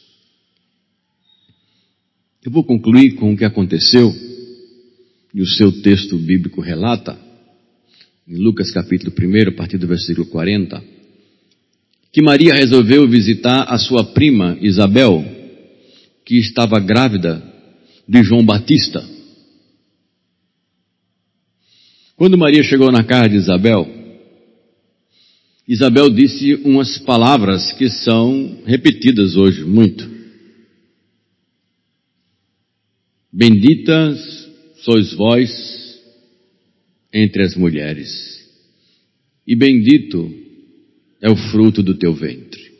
Eu 2.43 2.51
vou 2.51 2.63
concluir 2.63 3.11
com 3.17 3.31
o 3.31 3.37
que 3.37 3.45
aconteceu, 3.45 4.11
e 5.31 5.41
o 5.41 5.45
seu 5.45 5.71
texto 5.83 6.17
bíblico 6.17 6.59
relata, 6.59 7.15
em 8.27 8.35
Lucas 8.35 8.71
capítulo 8.71 9.13
1, 9.15 9.49
a 9.49 9.51
partir 9.51 9.77
do 9.77 9.85
versículo 9.85 10.25
40, 10.25 10.83
que 12.11 12.19
Maria 12.19 12.55
resolveu 12.55 13.07
visitar 13.07 13.65
a 13.71 13.77
sua 13.77 14.03
prima 14.05 14.57
Isabel, 14.59 15.23
que 16.25 16.39
estava 16.39 16.79
grávida 16.79 17.43
de 18.07 18.23
João 18.23 18.43
Batista. 18.43 19.07
Quando 22.15 22.39
Maria 22.39 22.63
chegou 22.63 22.91
na 22.91 23.03
casa 23.03 23.29
de 23.29 23.35
Isabel, 23.35 23.87
Isabel 25.67 26.09
disse 26.09 26.55
umas 26.65 26.97
palavras 26.97 27.71
que 27.73 27.87
são 27.87 28.63
repetidas 28.65 29.35
hoje 29.35 29.63
muito. 29.63 30.20
Benditas 33.31 34.49
sois 34.83 35.13
vós 35.13 35.99
entre 37.13 37.43
as 37.43 37.55
mulheres, 37.55 38.09
e 39.47 39.55
bendito 39.55 40.33
é 41.21 41.29
o 41.29 41.35
fruto 41.35 41.81
do 41.81 41.95
teu 41.95 42.13
ventre. 42.13 42.71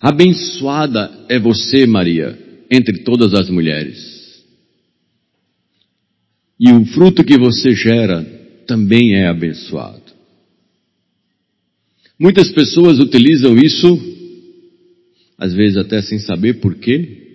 Abençoada 0.00 1.26
é 1.28 1.38
você, 1.38 1.86
Maria, 1.86 2.38
entre 2.70 3.02
todas 3.02 3.34
as 3.34 3.50
mulheres. 3.50 4.44
E 6.58 6.72
o 6.72 6.84
fruto 6.86 7.24
que 7.24 7.36
você 7.36 7.74
gera 7.74 8.24
também 8.66 9.14
é 9.14 9.26
abençoado. 9.26 10.02
Muitas 12.18 12.50
pessoas 12.50 12.98
utilizam 12.98 13.58
isso, 13.58 13.86
às 15.36 15.52
vezes 15.52 15.76
até 15.76 16.00
sem 16.00 16.18
saber 16.18 16.60
por 16.60 16.76
quê, 16.76 17.25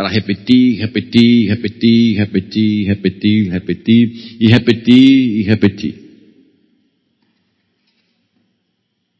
para 0.00 0.08
repetir, 0.08 0.78
repetir, 0.78 1.46
repetir, 1.46 2.16
repetir, 2.16 2.86
repetir, 2.86 3.50
repetir 3.50 4.36
e 4.40 4.46
repetir 4.46 5.36
e 5.36 5.42
repetir. 5.42 5.94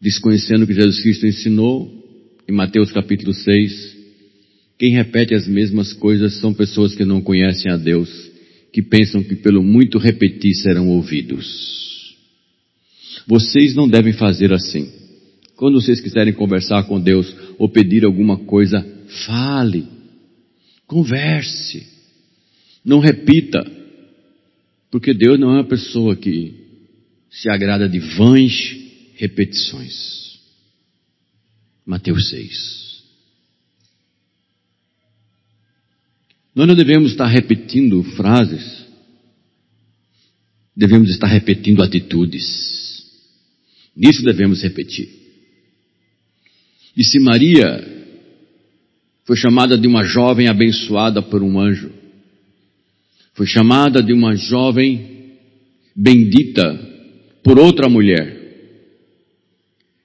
Desconhecendo 0.01 0.63
o 0.63 0.67
que 0.67 0.73
Jesus 0.73 1.03
Cristo 1.03 1.27
ensinou 1.27 1.93
em 2.49 2.53
Mateus 2.53 2.91
capítulo 2.93 3.35
6, 3.35 3.99
quem 4.79 4.93
repete 4.93 5.35
as 5.35 5.47
mesmas 5.47 5.93
coisas 5.93 6.41
são 6.41 6.55
pessoas 6.55 6.95
que 6.95 7.05
não 7.05 7.21
conhecem 7.21 7.71
a 7.71 7.77
Deus, 7.77 8.09
que 8.73 8.81
pensam 8.81 9.23
que 9.23 9.35
pelo 9.35 9.63
muito 9.63 9.99
repetir 9.99 10.55
serão 10.55 10.89
ouvidos. 10.89 12.17
Vocês 13.27 13.75
não 13.75 13.87
devem 13.87 14.15
fazer 14.15 14.51
assim. 14.51 14.91
Quando 15.57 15.79
vocês 15.79 16.01
quiserem 16.01 16.33
conversar 16.33 16.85
com 16.85 16.99
Deus 16.99 17.37
ou 17.59 17.69
pedir 17.69 18.07
alguma 18.07 18.39
coisa, 18.39 18.83
fale 19.27 20.00
Converse. 20.91 21.87
Não 22.85 22.99
repita. 22.99 23.65
Porque 24.91 25.15
Deus 25.15 25.39
não 25.39 25.53
é 25.53 25.55
uma 25.59 25.69
pessoa 25.69 26.17
que 26.17 26.53
se 27.31 27.49
agrada 27.49 27.89
de 27.89 28.01
vãs 28.01 28.77
repetições. 29.15 30.41
Mateus 31.87 32.29
6. 32.31 33.05
Nós 36.57 36.67
não 36.67 36.75
devemos 36.75 37.13
estar 37.13 37.29
repetindo 37.29 38.03
frases, 38.17 38.85
devemos 40.75 41.09
estar 41.09 41.29
repetindo 41.29 41.85
atitudes. 41.85 43.07
Nisso 43.95 44.25
devemos 44.25 44.61
repetir. 44.61 45.09
E 46.97 47.05
se 47.05 47.21
Maria 47.21 48.00
foi 49.25 49.37
chamada 49.37 49.77
de 49.77 49.87
uma 49.87 50.03
jovem 50.03 50.49
abençoada 50.49 51.23
por 51.23 51.43
um 51.43 51.61
anjo. 51.61 51.91
Foi 53.35 53.47
chamada 53.47 54.03
de 54.03 54.13
uma 54.13 54.35
jovem 54.35 55.21
bendita 55.95 56.79
por 57.43 57.59
outra 57.59 57.89
mulher. 57.89 58.39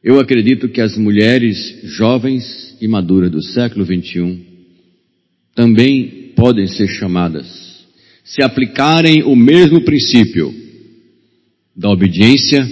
Eu 0.04 0.20
acredito 0.20 0.70
que 0.70 0.82
as 0.82 0.98
mulheres 0.98 1.80
jovens 1.84 2.78
e 2.80 2.88
maduras 2.88 3.32
do 3.32 3.42
século 3.42 3.86
XXI 3.86 4.46
também 5.56 6.34
podem 6.36 6.68
ser 6.68 6.88
chamadas, 6.88 7.48
se 8.24 8.44
aplicarem 8.44 9.24
o 9.24 9.36
mesmo 9.36 9.82
princípio 9.82 10.54
da 11.76 11.90
obediência, 11.90 12.68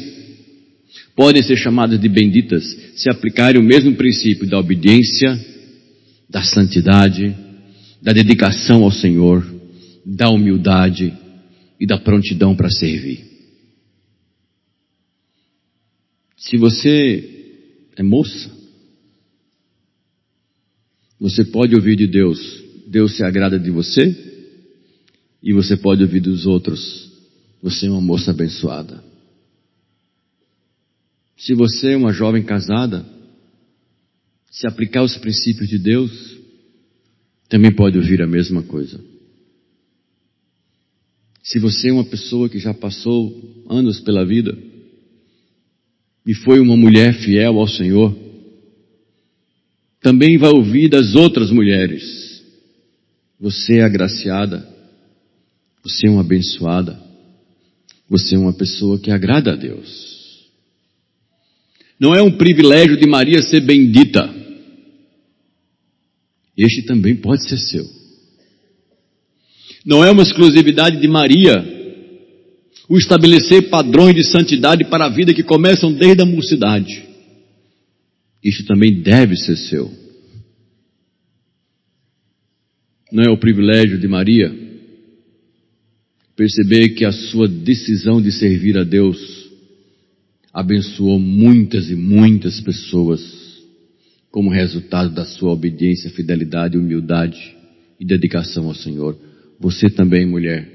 podem 1.16 1.41
ser 1.41 1.56
chamadas 1.56 2.00
de 2.00 2.10
benditas, 2.10 2.64
se 2.96 3.10
aplicarem 3.10 3.62
o 3.62 3.66
mesmo 3.66 3.96
princípio 3.96 4.48
da 4.48 4.60
obediência, 4.60 5.53
da 6.34 6.44
santidade, 6.44 7.38
da 8.02 8.12
dedicação 8.12 8.84
ao 8.84 8.92
Senhor, 8.92 9.46
da 10.04 10.32
humildade 10.32 11.16
e 11.80 11.86
da 11.86 12.00
prontidão 12.00 12.56
para 12.56 12.72
servir. 12.72 13.24
Se 16.36 16.58
você 16.58 17.62
é 17.96 18.02
moça, 18.02 18.52
você 21.20 21.46
pode 21.46 21.76
ouvir 21.76 21.96
de 21.96 22.08
Deus, 22.08 22.40
Deus 22.88 23.16
se 23.16 23.24
agrada 23.24 23.60
de 23.60 23.70
você, 23.70 24.34
e 25.42 25.54
você 25.54 25.78
pode 25.78 26.02
ouvir 26.02 26.20
dos 26.20 26.48
outros, 26.48 27.12
você 27.62 27.86
é 27.86 27.92
uma 27.92 28.02
moça 28.02 28.32
abençoada. 28.32 29.04
Se 31.38 31.54
você 31.54 31.92
é 31.92 31.98
uma 31.98 32.12
jovem 32.12 32.42
casada, 32.42 33.06
se 34.54 34.68
aplicar 34.68 35.01
os 35.01 35.18
princípios 35.18 35.68
de 35.68 35.80
Deus, 35.80 36.38
também 37.49 37.76
pode 37.76 37.97
ouvir 37.97 38.22
a 38.22 38.28
mesma 38.28 38.62
coisa. 38.62 39.04
Se 41.41 41.58
você 41.58 41.89
é 41.89 41.93
uma 41.93 42.06
pessoa 42.06 42.47
que 42.47 42.60
já 42.60 42.72
passou 42.72 43.66
anos 43.68 43.99
pela 43.99 44.24
vida 44.24 44.56
e 46.26 46.36
foi 46.36 46.60
uma 46.60 46.78
mulher 46.78 47.16
fiel 47.16 47.60
ao 47.60 47.68
Senhor, 47.68 48.16
também 49.99 50.38
vai 50.38 50.51
ouvir 50.51 50.88
das 50.88 51.16
outras 51.16 51.49
mulheres. 51.49 52.43
Você 53.39 53.80
é 53.80 53.84
agraciada, 53.84 54.68
você 55.84 56.08
é 56.08 56.12
uma 56.12 56.22
abençoada, 56.22 57.01
você 58.08 58.36
é 58.36 58.38
uma 58.38 58.54
pessoa 58.54 58.99
que 58.99 59.10
agrada 59.10 59.54
a 59.54 59.56
Deus. 59.56 60.47
Não 61.99 62.14
é 62.14 62.22
um 62.22 62.38
privilégio 62.38 62.97
de 62.97 63.08
Maria 63.08 63.41
ser 63.41 63.62
bendita. 63.62 64.33
Este 66.58 66.84
também 66.84 67.16
pode 67.16 67.47
ser 67.47 67.58
seu. 67.58 67.89
Não 69.86 70.04
é 70.04 70.12
uma 70.12 70.24
exclusividade 70.24 70.99
de 70.99 71.08
Maria 71.08 71.74
o 72.88 72.97
estabelecer 72.97 73.70
padrões 73.70 74.16
de 74.16 74.24
santidade 74.24 74.86
para 74.86 75.06
a 75.06 75.10
vida 75.10 75.34
que 75.34 75.43
começam 75.43 75.91
desde 75.91 76.22
a 76.22 76.26
mocidade. 76.26 77.04
Isso 78.43 78.66
também 78.66 79.01
deve 79.01 79.36
ser 79.36 79.56
seu. 79.56 79.91
Não 83.12 83.24
é 83.24 83.30
o 83.30 83.38
privilégio 83.38 83.99
de 83.99 84.08
Maria 84.08 84.54
perceber 86.36 86.89
que 86.89 87.06
a 87.06 87.12
sua 87.12 87.47
decisão 87.47 88.22
de 88.22 88.32
servir 88.32 88.78
a 88.78 88.84
Deus 88.84 89.18
abençoou 90.51 91.20
muitas 91.20 91.89
e 91.89 91.95
muitas 91.95 92.60
pessoas 92.60 93.43
como 94.34 94.50
resultado 94.50 95.14
da 95.14 95.26
sua 95.26 95.52
obediência, 95.52 96.10
fidelidade, 96.10 96.76
humildade 96.76 97.56
e 98.00 98.04
dedicação 98.04 98.66
ao 98.66 98.74
Senhor. 98.74 99.16
Você 99.60 99.92
também, 99.92 100.26
mulher, 100.26 100.68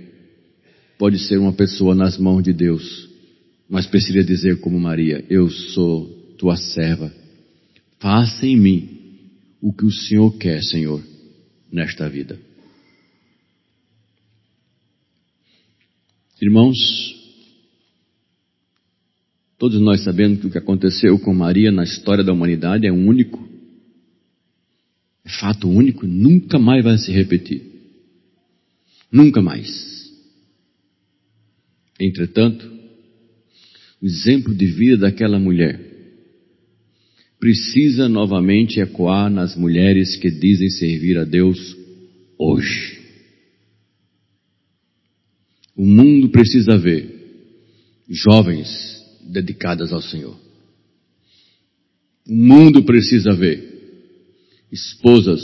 pode 0.97 1.19
ser 1.19 1.39
uma 1.39 1.53
pessoa 1.53 1.93
nas 1.93 2.17
mãos 2.17 2.41
de 2.45 2.53
Deus, 2.53 3.09
mas 3.69 3.85
precisa 3.85 4.23
dizer 4.23 4.61
como 4.61 4.79
Maria: 4.79 5.25
Eu 5.29 5.51
sou 5.51 6.07
tua 6.39 6.57
serva. 6.57 7.13
Faça 7.99 8.47
em 8.47 8.57
mim 8.57 8.89
o 9.61 9.73
que 9.73 9.85
o 9.85 9.91
Senhor 9.91 10.31
quer, 10.39 10.63
Senhor, 10.63 11.03
nesta 11.73 12.09
vida. 12.09 12.39
Irmãos, 16.41 17.18
todos 19.59 19.81
nós 19.81 20.03
sabemos 20.05 20.41
que 20.41 20.47
o 20.47 20.51
que 20.51 20.59
aconteceu 20.59 21.19
com 21.19 21.35
Maria 21.35 21.71
na 21.71 21.85
história 21.85 22.25
da 22.25 22.33
humanidade 22.33 22.87
é 22.87 22.93
único 22.93 23.49
é 25.29 25.41
fato 25.41 25.69
único, 25.69 26.07
nunca 26.07 26.59
mais 26.59 26.83
vai 26.83 26.97
se 26.97 27.13
repetir. 27.13 27.61
Nunca 29.13 29.43
mais. 29.43 30.11
Entretanto, 32.01 32.67
o 34.01 34.07
exemplo 34.07 34.55
de 34.55 34.67
vida 34.67 34.97
daquela 34.97 35.39
mulher 35.39 35.87
precisa 37.39 38.09
novamente 38.09 38.81
ecoar 38.81 39.31
nas 39.31 39.55
mulheres 39.55 40.17
que 40.17 40.31
dizem 40.31 40.71
servir 40.71 41.19
a 41.19 41.25
Deus 41.25 41.77
hoje. 42.39 42.99
O 45.77 45.85
mundo 45.85 46.31
precisa 46.31 46.79
ver 46.79 47.17
jovens 48.09 48.98
dedicadas 49.29 49.93
ao 49.93 50.01
Senhor. 50.01 50.37
O 52.27 52.35
mundo 52.35 52.83
precisa 52.83 53.33
ver 53.35 53.69
esposas 54.73 55.43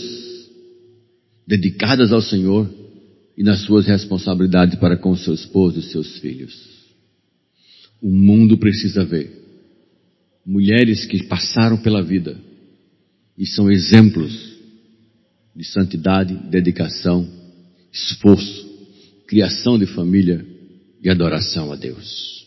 dedicadas 1.46 2.12
ao 2.12 2.20
Senhor 2.20 2.68
e 3.36 3.42
nas 3.42 3.60
suas 3.60 3.86
responsabilidades 3.86 4.78
para 4.78 4.96
com 4.96 5.16
seu 5.16 5.34
esposo 5.34 5.78
e 5.78 5.82
seus 5.82 6.18
filhos. 6.18 6.54
O 8.00 8.10
mundo 8.10 8.58
precisa 8.58 9.04
ver 9.04 9.42
mulheres 10.44 11.06
que 11.06 11.24
passaram 11.24 11.78
pela 11.78 12.02
vida 12.02 12.38
e 13.36 13.46
são 13.46 13.70
exemplos 13.70 14.54
de 15.56 15.64
santidade, 15.64 16.34
dedicação, 16.50 17.26
esforço, 17.92 18.64
criação 19.26 19.78
de 19.78 19.86
família 19.86 20.44
e 21.02 21.08
adoração 21.08 21.72
a 21.72 21.76
Deus. 21.76 22.43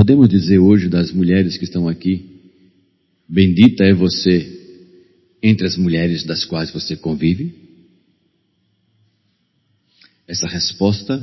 Podemos 0.00 0.30
dizer 0.30 0.58
hoje 0.58 0.88
das 0.88 1.12
mulheres 1.12 1.58
que 1.58 1.64
estão 1.64 1.86
aqui, 1.86 2.40
Bendita 3.28 3.84
é 3.84 3.92
você 3.92 4.88
entre 5.42 5.66
as 5.66 5.76
mulheres 5.76 6.24
das 6.24 6.42
quais 6.42 6.70
você 6.70 6.96
convive? 6.96 7.54
Essa 10.26 10.48
resposta 10.48 11.22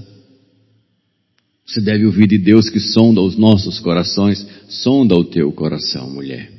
você 1.66 1.82
deve 1.82 2.06
ouvir 2.06 2.28
de 2.28 2.38
Deus 2.38 2.70
que 2.70 2.80
sonda 2.80 3.20
os 3.20 3.36
nossos 3.36 3.80
corações, 3.80 4.46
sonda 4.70 5.16
o 5.16 5.26
teu 5.26 5.52
coração, 5.52 6.12
mulher. 6.12 6.54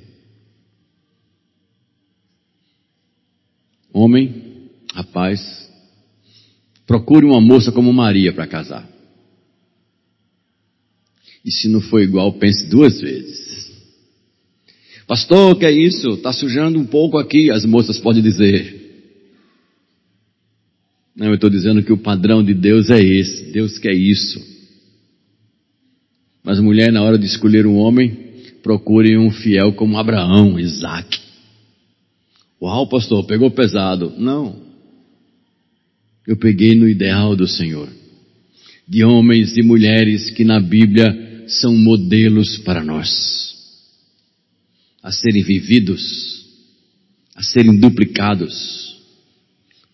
Homem, 3.92 4.70
rapaz, 4.92 5.70
procure 6.84 7.24
uma 7.24 7.40
moça 7.40 7.70
como 7.70 7.92
Maria 7.92 8.32
para 8.32 8.48
casar. 8.48 8.97
E 11.44 11.50
se 11.50 11.68
não 11.68 11.80
for 11.80 12.00
igual, 12.00 12.32
pense 12.32 12.68
duas 12.68 13.00
vezes. 13.00 13.48
Pastor, 15.06 15.58
que 15.58 15.64
é 15.64 15.72
isso? 15.72 16.10
Está 16.10 16.32
sujando 16.32 16.78
um 16.78 16.84
pouco 16.84 17.16
aqui, 17.16 17.50
as 17.50 17.64
moças 17.64 17.98
podem 17.98 18.22
dizer. 18.22 18.76
Não, 21.16 21.28
eu 21.28 21.34
estou 21.34 21.48
dizendo 21.48 21.82
que 21.82 21.92
o 21.92 21.96
padrão 21.96 22.44
de 22.44 22.52
Deus 22.52 22.90
é 22.90 23.00
esse. 23.00 23.50
Deus 23.50 23.78
quer 23.78 23.94
isso. 23.94 24.38
Mas 26.44 26.60
mulher, 26.60 26.92
na 26.92 27.02
hora 27.02 27.18
de 27.18 27.26
escolher 27.26 27.66
um 27.66 27.76
homem, 27.76 28.28
procure 28.62 29.16
um 29.16 29.30
fiel 29.30 29.72
como 29.72 29.96
Abraão, 29.96 30.60
Isaac. 30.60 31.18
Uau, 32.60 32.86
pastor, 32.88 33.24
pegou 33.26 33.50
pesado. 33.50 34.12
Não. 34.18 34.56
Eu 36.26 36.36
peguei 36.36 36.74
no 36.74 36.88
ideal 36.88 37.34
do 37.34 37.48
Senhor. 37.48 37.88
De 38.86 39.04
homens 39.04 39.56
e 39.56 39.62
mulheres 39.62 40.30
que 40.30 40.44
na 40.44 40.60
Bíblia 40.60 41.27
são 41.48 41.76
modelos 41.76 42.58
para 42.58 42.84
nós 42.84 43.48
a 45.02 45.12
serem 45.12 45.42
vividos, 45.42 46.46
a 47.34 47.42
serem 47.42 47.78
duplicados, 47.78 48.96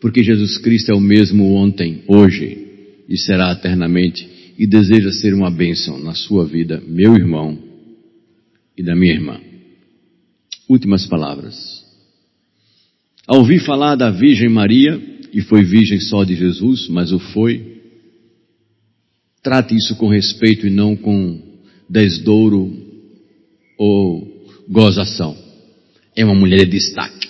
porque 0.00 0.22
Jesus 0.22 0.59
Cristo 0.59 0.90
é 0.90 0.94
o 0.94 1.00
mesmo 1.00 1.55
ontem, 1.55 2.02
hoje 2.09 2.64
e 3.09 3.16
será 3.16 3.52
eternamente, 3.52 4.28
e 4.59 4.66
deseja 4.66 5.12
ser 5.12 5.34
uma 5.34 5.50
bênção 5.50 5.98
na 5.98 6.14
sua 6.14 6.46
vida, 6.46 6.82
meu 6.86 7.14
irmão 7.14 7.59
e 8.76 8.82
da 8.82 8.94
minha 8.94 9.12
irmã. 9.12 9.40
Últimas 10.68 11.07
palavras. 11.07 11.84
Ao 13.26 13.38
ouvir 13.38 13.61
falar 13.61 13.96
da 13.96 14.11
Virgem 14.11 14.48
Maria, 14.48 15.00
e 15.32 15.40
foi 15.42 15.64
virgem 15.64 16.00
só 16.00 16.24
de 16.24 16.34
Jesus, 16.34 16.88
mas 16.88 17.12
o 17.12 17.18
foi, 17.18 17.74
trate 19.45 19.76
isso 19.76 19.95
com 19.97 20.09
respeito 20.09 20.66
e 20.66 20.70
não 20.70 20.97
com 20.97 21.38
desdouro 21.88 22.72
ou 23.76 24.26
gozação. 24.68 25.36
É 26.16 26.24
uma 26.24 26.34
mulher 26.34 26.64
de 26.64 26.72
destaque. 26.78 27.28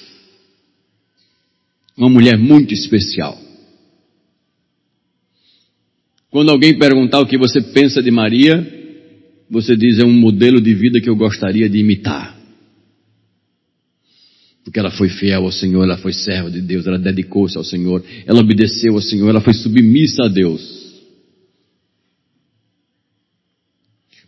Uma 1.97 2.09
mulher 2.09 2.39
muito 2.39 2.73
especial. 2.73 3.37
Quando 6.31 6.51
alguém 6.51 6.79
perguntar 6.79 7.21
o 7.21 7.27
que 7.27 7.37
você 7.37 7.61
pensa 7.61 8.03
de 8.03 8.11
Maria, 8.11 8.65
você 9.51 9.77
diz 9.77 9.99
é 9.99 10.05
um 10.05 10.12
modelo 10.12 10.61
de 10.61 10.75
vida 10.75 11.01
que 11.01 11.11
eu 11.11 11.17
gostaria 11.17 11.69
de 11.69 11.79
imitar. 11.79 12.39
Porque 14.65 14.79
ela 14.79 14.91
foi 14.91 15.09
fiel 15.09 15.45
ao 15.45 15.53
Senhor, 15.53 15.83
ela 15.83 15.99
foi 15.99 16.12
serva 16.12 16.51
de 16.51 16.61
Deus, 16.61 16.87
ela 16.87 16.99
dedicou-se 16.99 17.57
ao 17.57 17.65
Senhor, 17.65 18.05
ela 18.25 18.41
obedeceu 18.41 18.95
ao 18.95 19.03
Senhor, 19.03 19.29
ela 19.29 19.41
foi 19.41 19.53
submissa 19.53 20.25
a 20.25 20.29
Deus. 20.29 20.84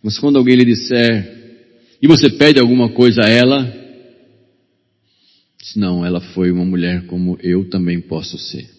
Mas 0.07 0.21
quando 0.21 0.37
alguém 0.37 0.55
lhe 0.55 0.65
disser, 0.65 1.99
e 2.01 2.07
você 2.07 2.31
pede 2.31 2.61
alguma 2.61 2.89
coisa 2.91 3.23
a 3.25 3.29
ela, 3.29 3.65
diz, 5.61 5.75
não, 5.75 6.07
ela 6.07 6.21
foi 6.21 6.53
uma 6.53 6.65
mulher 6.65 7.07
como 7.07 7.37
eu 7.43 7.69
também 7.69 8.01
posso 8.01 8.39
ser. 8.39 8.71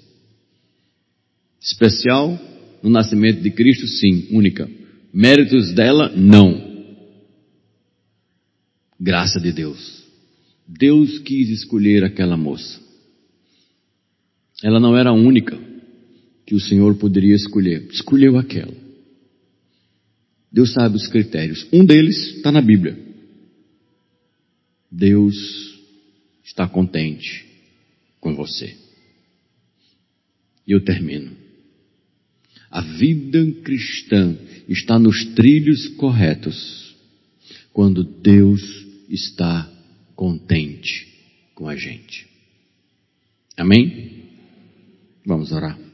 Especial 1.61 2.39
no 2.82 2.89
nascimento 2.89 3.41
de 3.41 3.51
Cristo, 3.51 3.86
sim, 3.88 4.30
única. 4.32 4.69
Méritos 5.13 5.73
dela, 5.73 6.13
não. 6.15 6.65
Graça 8.97 9.38
de 9.41 9.51
Deus. 9.51 10.05
Deus 10.65 11.19
quis 11.19 11.49
escolher 11.49 12.05
aquela 12.05 12.38
moça. 12.38 12.80
Ela 14.63 14.80
não 14.80 14.95
era 14.95 15.09
a 15.09 15.13
única 15.13 15.59
que 16.45 16.55
o 16.55 16.59
Senhor 16.61 16.95
poderia 16.95 17.36
escolher. 17.36 17.86
Escolheu 17.91 18.38
aquela. 18.38 18.87
Deus 20.52 20.74
sabe 20.74 20.95
os 20.95 21.08
critérios. 21.08 21.68
Um 21.72 21.86
deles 21.86 22.36
está 22.36 22.52
na 22.52 22.62
Bíblia. 22.62 22.98
Deus 24.91 25.36
está 26.43 26.68
contente 26.68 27.45
com 28.20 28.36
você. 28.36 28.76
E 30.66 30.72
eu 30.72 30.84
termino. 30.84 31.32
A 32.70 32.82
vida 32.82 33.45
cristã 33.64 34.38
está 34.68 35.00
nos 35.00 35.26
trilhos 35.34 35.88
corretos 35.89 36.95
quando 37.72 38.04
Deus 38.04 38.62
está 39.10 39.72
contente 40.16 41.08
com 41.54 41.68
a 41.68 41.76
gente. 41.76 42.28
Amém? 43.56 44.24
Vamos 45.26 45.52
orar. 45.52 45.87